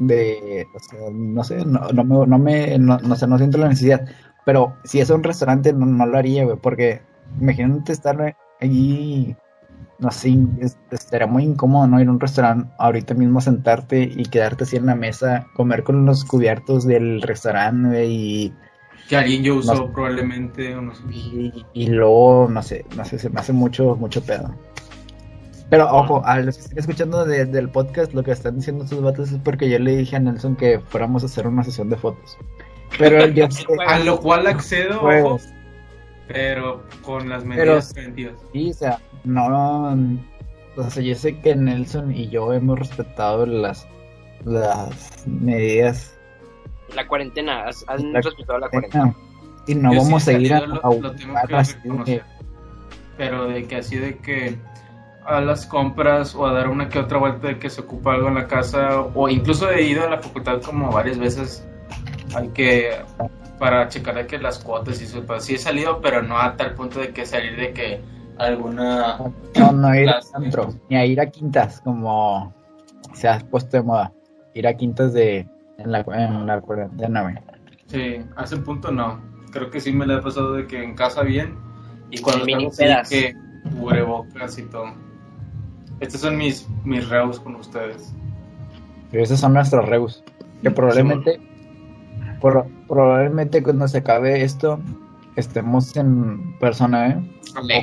de, 0.00 0.66
o 0.74 0.78
sea, 0.78 1.00
no 1.12 1.42
sé, 1.44 1.64
no, 1.64 1.80
no 1.92 2.04
me, 2.04 2.26
no 2.26 2.38
me, 2.38 2.78
no, 2.78 2.98
no 2.98 3.16
sé, 3.16 3.26
no 3.26 3.38
siento 3.38 3.58
la 3.58 3.68
necesidad. 3.68 4.06
Pero 4.48 4.72
si 4.82 4.98
es 4.98 5.10
un 5.10 5.22
restaurante, 5.22 5.74
no, 5.74 5.84
no 5.84 6.06
lo 6.06 6.16
haría, 6.16 6.42
güey, 6.46 6.56
porque 6.56 7.02
imagínate 7.38 7.92
estar 7.92 8.34
allí, 8.62 9.36
no 9.98 10.10
sé, 10.10 10.38
es- 10.60 10.78
estaría 10.90 11.26
muy 11.26 11.42
incómodo, 11.44 11.86
¿no? 11.86 12.00
Ir 12.00 12.08
a 12.08 12.12
un 12.12 12.18
restaurante 12.18 12.66
ahorita 12.78 13.12
mismo 13.12 13.42
sentarte 13.42 14.04
y 14.04 14.24
quedarte 14.24 14.64
así 14.64 14.76
en 14.76 14.86
la 14.86 14.94
mesa, 14.94 15.46
comer 15.54 15.82
con 15.82 16.06
los 16.06 16.24
cubiertos 16.24 16.86
del 16.86 17.20
restaurante, 17.20 17.88
güey, 17.90 18.10
y 18.46 18.54
Que 19.10 19.16
alguien 19.16 19.42
yo 19.42 19.56
usó 19.56 19.74
No. 19.74 19.92
probablemente, 19.92 20.74
o 20.74 20.80
no 20.80 20.94
sé. 20.94 21.02
y, 21.12 21.66
y 21.74 21.86
luego, 21.88 22.48
no 22.50 22.62
sé, 22.62 22.86
no 22.96 23.04
sé, 23.04 23.18
se 23.18 23.28
me 23.28 23.40
hace 23.40 23.52
mucho, 23.52 23.96
mucho 23.96 24.22
pedo. 24.22 24.54
Pero 25.68 25.94
ojo, 25.94 26.22
a 26.24 26.38
los 26.40 26.56
que 26.56 26.62
estén 26.62 26.78
escuchando 26.78 27.26
de- 27.26 27.44
del 27.44 27.68
podcast, 27.68 28.14
lo 28.14 28.22
que 28.24 28.30
están 28.30 28.56
diciendo 28.56 28.84
estos 28.84 29.02
vatos 29.02 29.30
es 29.30 29.38
porque 29.44 29.68
yo 29.68 29.78
le 29.78 29.94
dije 29.94 30.16
a 30.16 30.20
Nelson 30.20 30.56
que 30.56 30.80
fuéramos 30.80 31.22
a 31.22 31.26
hacer 31.26 31.46
una 31.46 31.62
sesión 31.64 31.90
de 31.90 31.96
fotos. 31.96 32.38
Pero 32.96 33.18
A 33.88 33.98
lo 33.98 34.18
cual 34.20 34.46
accedo, 34.46 35.00
Pues- 35.00 35.24
ojo, 35.24 35.38
pero 36.26 36.82
con 37.02 37.28
las 37.28 37.44
medidas 37.44 37.92
preventivas. 37.92 38.34
sí, 38.52 38.70
o 38.70 38.74
sea, 38.74 38.98
no, 39.24 39.96
o 40.76 40.90
sea, 40.90 41.02
yo 41.02 41.14
sé 41.14 41.40
que 41.40 41.54
Nelson 41.56 42.14
y 42.14 42.28
yo 42.28 42.52
hemos 42.52 42.78
respetado 42.78 43.46
las, 43.46 43.86
las 44.44 45.24
medidas. 45.26 46.14
La 46.94 47.06
cuarentena. 47.06 47.64
Has, 47.64 47.84
has 47.88 48.02
La- 48.02 48.20
respetado 48.20 48.58
la 48.58 48.68
cuarentena. 48.68 49.14
Y 49.66 49.74
no 49.74 49.92
Yo 49.92 50.00
vamos 50.02 50.26
a 50.28 50.32
ir 50.32 50.52
a, 50.54 50.60
lo- 50.60 50.80
que. 52.04 52.22
Pero 53.16 53.48
de 53.48 53.64
que 53.66 53.76
así 53.76 53.96
de 53.96 54.16
que 54.18 54.56
a 55.26 55.40
las 55.42 55.66
compras 55.66 56.34
o 56.34 56.46
a 56.46 56.52
dar 56.52 56.68
una 56.68 56.88
que 56.88 56.98
otra 56.98 57.18
vuelta 57.18 57.48
de 57.48 57.58
que 57.58 57.68
se 57.68 57.82
ocupa 57.82 58.14
algo 58.14 58.28
en 58.28 58.36
la 58.36 58.46
casa 58.46 59.00
o 59.14 59.28
incluso 59.28 59.68
he 59.70 59.82
ido 59.82 60.06
a 60.06 60.10
la 60.10 60.18
facultad 60.22 60.62
como 60.62 60.90
varias 60.90 61.18
veces 61.18 61.66
hay 62.34 62.48
que 62.48 62.90
para 63.58 63.88
checar 63.88 64.14
de 64.14 64.26
que 64.26 64.38
las 64.38 64.58
cuotas 64.58 65.00
y 65.00 65.04
eso 65.04 65.24
pues 65.26 65.44
sí 65.44 65.54
he 65.54 65.58
salido 65.58 66.00
pero 66.00 66.22
no 66.22 66.38
a 66.38 66.56
tal 66.56 66.74
punto 66.74 67.00
de 67.00 67.08
que 67.10 67.26
salir 67.26 67.56
de 67.56 67.72
que 67.72 68.00
alguna 68.38 69.18
No, 69.58 69.72
no 69.72 69.94
ir 69.94 70.08
a 70.08 70.16
Las- 70.16 70.34
antro, 70.34 70.68
ni 70.88 70.96
a 70.96 71.04
ir 71.04 71.20
a 71.20 71.26
quintas, 71.26 71.80
como 71.80 72.54
se 73.14 73.28
ha 73.28 73.38
puesto 73.40 73.76
de 73.76 73.82
moda. 73.82 74.12
Ir 74.54 74.66
a 74.68 74.74
quintas 74.74 75.12
de 75.12 75.48
en 75.78 75.92
la, 75.92 76.00
en 76.12 76.46
la 76.46 76.60
cuarentena, 76.60 77.22
güey. 77.22 77.34
sí 77.86 78.16
a 78.36 78.44
ese 78.44 78.56
punto 78.58 78.90
no 78.92 79.20
creo 79.50 79.70
que 79.70 79.80
sí 79.80 79.92
me 79.92 80.06
le 80.06 80.14
ha 80.14 80.20
pasado 80.20 80.52
de 80.54 80.66
que 80.66 80.82
en 80.82 80.94
casa 80.94 81.22
bien 81.22 81.56
y 82.10 82.20
cuando 82.20 82.44
así 82.44 82.76
pedas. 82.76 83.08
que 83.08 83.34
cubrebocas 83.78 84.58
y 84.58 84.62
todo 84.64 84.86
estos 86.00 86.20
son 86.20 86.36
mis 86.36 86.68
mis 86.84 87.08
reus 87.08 87.40
con 87.40 87.56
ustedes 87.56 88.12
Pero 89.10 89.22
esos 89.24 89.40
son 89.40 89.54
nuestros 89.54 89.88
reus. 89.88 90.22
Que 90.62 90.70
probablemente, 90.70 91.40
por- 92.40 92.66
probablemente 92.88 93.62
cuando 93.62 93.86
se 93.88 93.98
acabe 93.98 94.42
esto, 94.42 94.78
estemos 95.36 95.96
en 95.96 96.58
persona, 96.58 97.08
¿eh? 97.10 97.22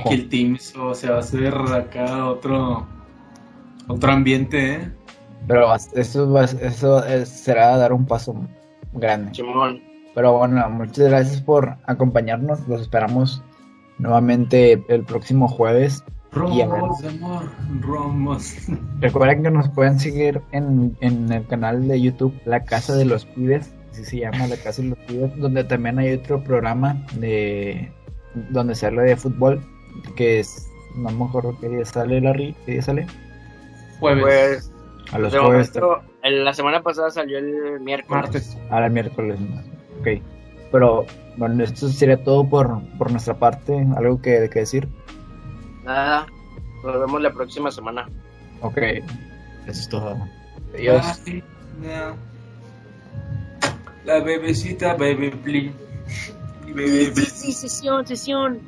Que 0.09 0.15
el 0.15 0.29
Teams 0.29 0.75
o 0.75 0.93
se 0.93 1.09
va 1.09 1.17
a 1.17 1.19
hacer 1.19 1.53
acá 1.53 2.27
otro 2.27 2.85
otro 3.87 4.11
ambiente, 4.11 4.73
¿eh? 4.73 4.91
Pero 5.47 5.67
eso, 5.93 6.31
va- 6.31 6.45
eso 6.45 7.05
es- 7.05 7.29
será 7.29 7.77
dar 7.77 7.93
un 7.93 8.05
paso 8.05 8.35
grande. 8.93 9.31
Pero 10.15 10.37
bueno, 10.37 10.69
muchas 10.69 11.07
gracias 11.09 11.41
por 11.41 11.75
acompañarnos. 11.85 12.67
Los 12.67 12.81
esperamos 12.81 13.43
nuevamente 13.99 14.83
el 14.87 15.03
próximo 15.03 15.47
jueves. 15.47 16.03
Romos 16.31 16.99
de 17.01 17.09
amor, 17.09 17.49
romos. 17.81 18.55
Recuerden 18.99 19.43
que 19.43 19.51
nos 19.51 19.69
pueden 19.69 19.99
seguir 19.99 20.41
en, 20.51 20.97
en 21.01 21.31
el 21.31 21.45
canal 21.47 21.87
de 21.87 22.01
YouTube 22.01 22.33
La 22.45 22.63
Casa 22.63 22.95
de 22.95 23.05
los 23.05 23.25
Pibes, 23.25 23.71
así 23.95 24.05
se 24.05 24.17
llama 24.19 24.47
La 24.47 24.58
Casa 24.58 24.81
de 24.81 24.89
los 24.89 24.99
Pibes, 24.99 25.36
donde 25.38 25.63
también 25.63 25.97
hay 25.99 26.13
otro 26.13 26.43
programa 26.43 27.01
de 27.15 27.91
donde 28.51 28.75
se 28.75 28.86
habla 28.88 29.03
de 29.03 29.15
fútbol, 29.15 29.62
que 30.15 30.39
es, 30.41 30.67
no 30.95 31.10
me 31.12 31.25
acuerdo 31.25 31.58
qué 31.62 31.69
día 31.69 31.86
sale 31.86 32.19
Larry, 32.21 32.55
qué 32.65 32.73
día 32.73 32.81
sale, 32.81 33.08
Jueves. 33.99 34.23
Pues, 34.23 34.71
a 35.13 35.19
los 35.19 35.34
jueves, 35.36 35.73
momento, 35.75 36.01
el- 36.23 36.43
la 36.43 36.53
semana 36.53 36.81
pasada 36.84 37.10
salió 37.12 37.38
el 37.38 37.79
miércoles. 37.79 38.10
martes. 38.23 38.58
ahora 38.69 38.88
el 38.88 38.91
miércoles, 38.93 39.39
ok, 40.01 40.08
pero 40.71 41.05
bueno, 41.38 41.63
esto 41.63 41.88
sería 41.89 42.21
todo 42.23 42.47
por, 42.49 42.81
por 42.97 43.12
nuestra 43.12 43.36
parte, 43.36 43.86
algo 43.95 44.21
que, 44.21 44.49
que 44.51 44.60
decir, 44.60 44.88
Nada. 45.84 46.25
Nos 46.84 46.99
vemos 46.99 47.21
la 47.21 47.31
próxima 47.31 47.71
semana. 47.71 48.10
ok, 48.62 48.77
eso 48.77 49.03
es 49.67 49.89
todo, 49.89 50.17
adiós. 50.73 51.21
Ay, 51.25 51.43
no. 51.81 52.34
La 54.05 54.19
bebecita, 54.19 54.93
baby, 54.93 55.31
please. 55.43 55.73
Baby, 56.67 57.11
please. 57.13 57.31
sí, 57.31 57.51
sesión, 57.51 58.05
sesión. 58.05 58.59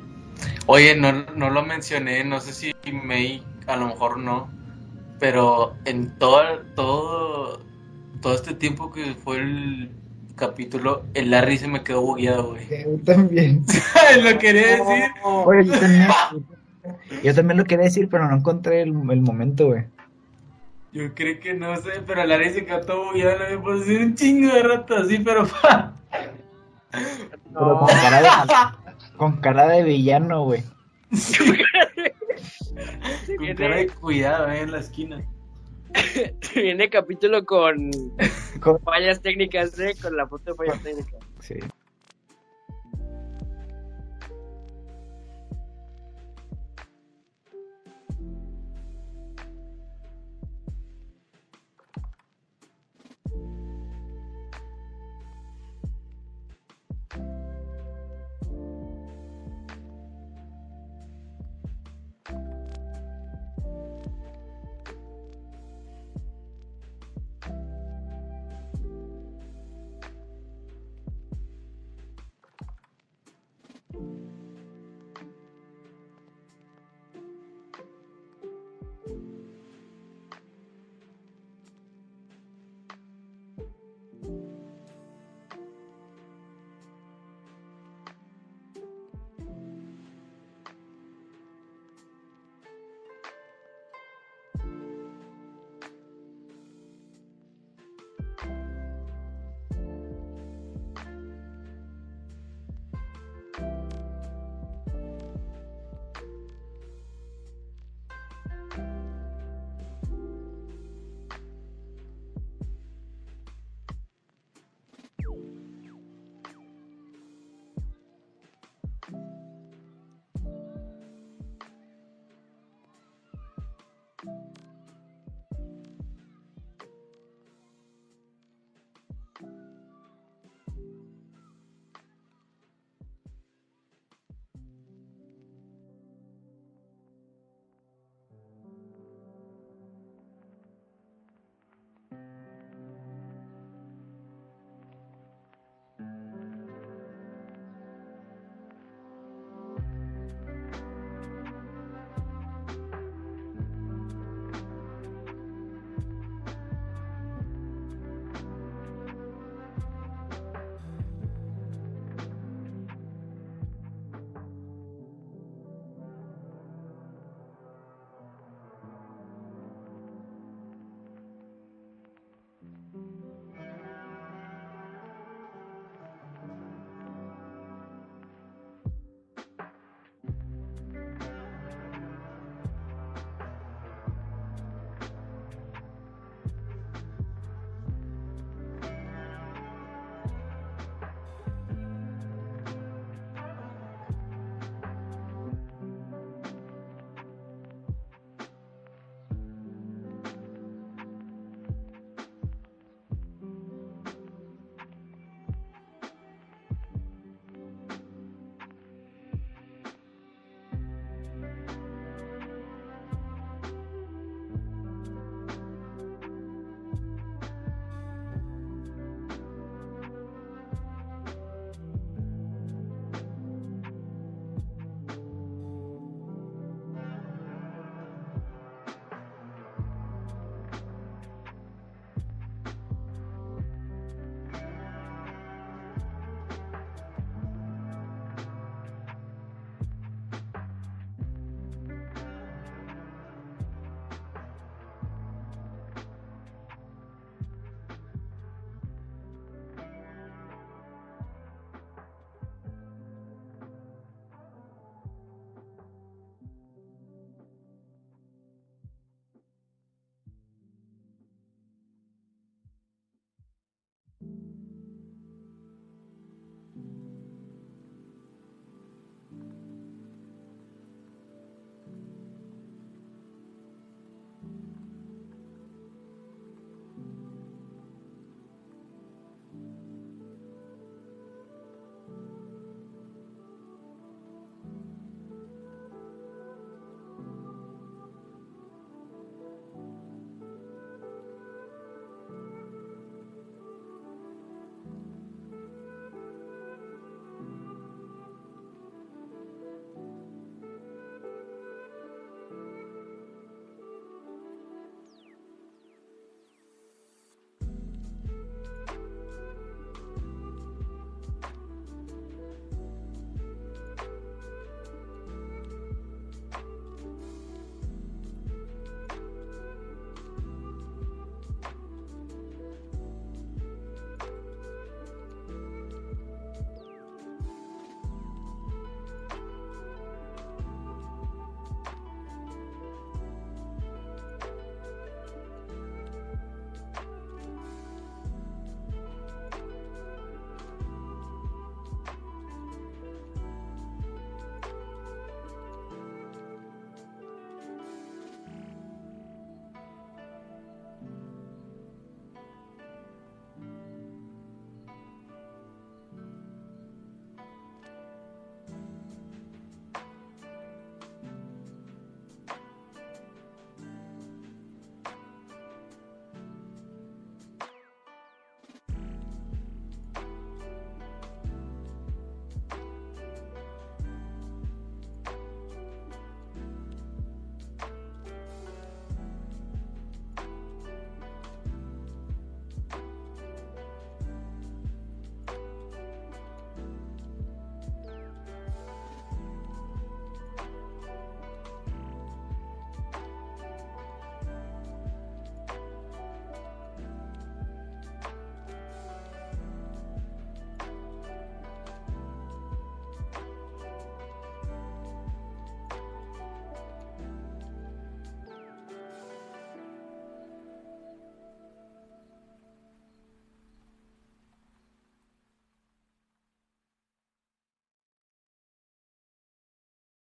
Oye, 0.66 0.96
no, 0.96 1.12
no 1.12 1.50
lo 1.50 1.64
mencioné, 1.64 2.24
no 2.24 2.40
sé 2.40 2.52
si 2.52 2.74
May, 2.92 3.42
a 3.66 3.76
lo 3.76 3.86
mejor 3.88 4.18
no, 4.18 4.50
pero 5.18 5.74
en 5.84 6.16
todo, 6.18 6.40
todo, 6.74 7.60
todo 8.20 8.34
este 8.34 8.54
tiempo 8.54 8.90
que 8.92 9.14
fue 9.14 9.38
el 9.38 9.90
capítulo, 10.36 11.04
el 11.14 11.30
Larry 11.30 11.58
se 11.58 11.68
me 11.68 11.82
quedó 11.82 12.02
bugueado, 12.02 12.50
güey. 12.50 12.68
Yo 12.84 12.98
también. 13.04 13.64
lo 14.22 14.38
quería 14.38 14.76
decir. 14.76 15.04
Oye, 15.24 15.64
yo 15.64 15.78
también, 15.78 16.08
yo 17.24 17.34
también 17.34 17.58
lo 17.58 17.64
quería 17.64 17.84
decir, 17.84 18.08
pero 18.08 18.28
no 18.28 18.36
encontré 18.36 18.82
el, 18.82 18.88
el 18.88 19.20
momento, 19.20 19.66
güey. 19.68 19.84
Yo 20.98 21.14
creo 21.14 21.38
que 21.38 21.54
no 21.54 21.76
sé, 21.76 22.02
pero 22.04 22.22
el 22.22 22.28
Larry 22.28 22.50
se 22.54 22.62
todo 22.62 23.04
bugueado, 23.04 23.48
le 23.48 23.58
puse 23.58 23.98
un 23.98 24.16
chingo 24.16 24.52
de 24.52 24.64
rato 24.64 24.96
así, 24.96 25.20
pero 25.20 25.46
pa. 25.62 25.94
Pero 26.90 27.78
con 27.78 27.86
cara 27.86 28.20
de, 28.20 28.28
con 29.16 29.36
cara 29.40 29.68
de 29.68 29.84
villano, 29.84 30.42
güey. 30.42 30.64
Con 33.36 33.54
cara 33.54 33.76
de 33.76 33.86
cuidado, 33.88 34.50
eh, 34.50 34.62
en 34.62 34.72
la 34.72 34.80
esquina. 34.80 35.24
Viene 36.56 36.90
capítulo 36.90 37.44
con 37.46 37.92
Con- 38.58 38.80
fallas 38.82 39.22
técnicas, 39.22 39.78
¿eh? 39.78 39.94
Con 40.02 40.16
la 40.16 40.26
foto 40.26 40.50
de 40.50 40.56
fallas 40.56 40.82
técnicas. 40.82 41.20
Sí. 41.38 41.54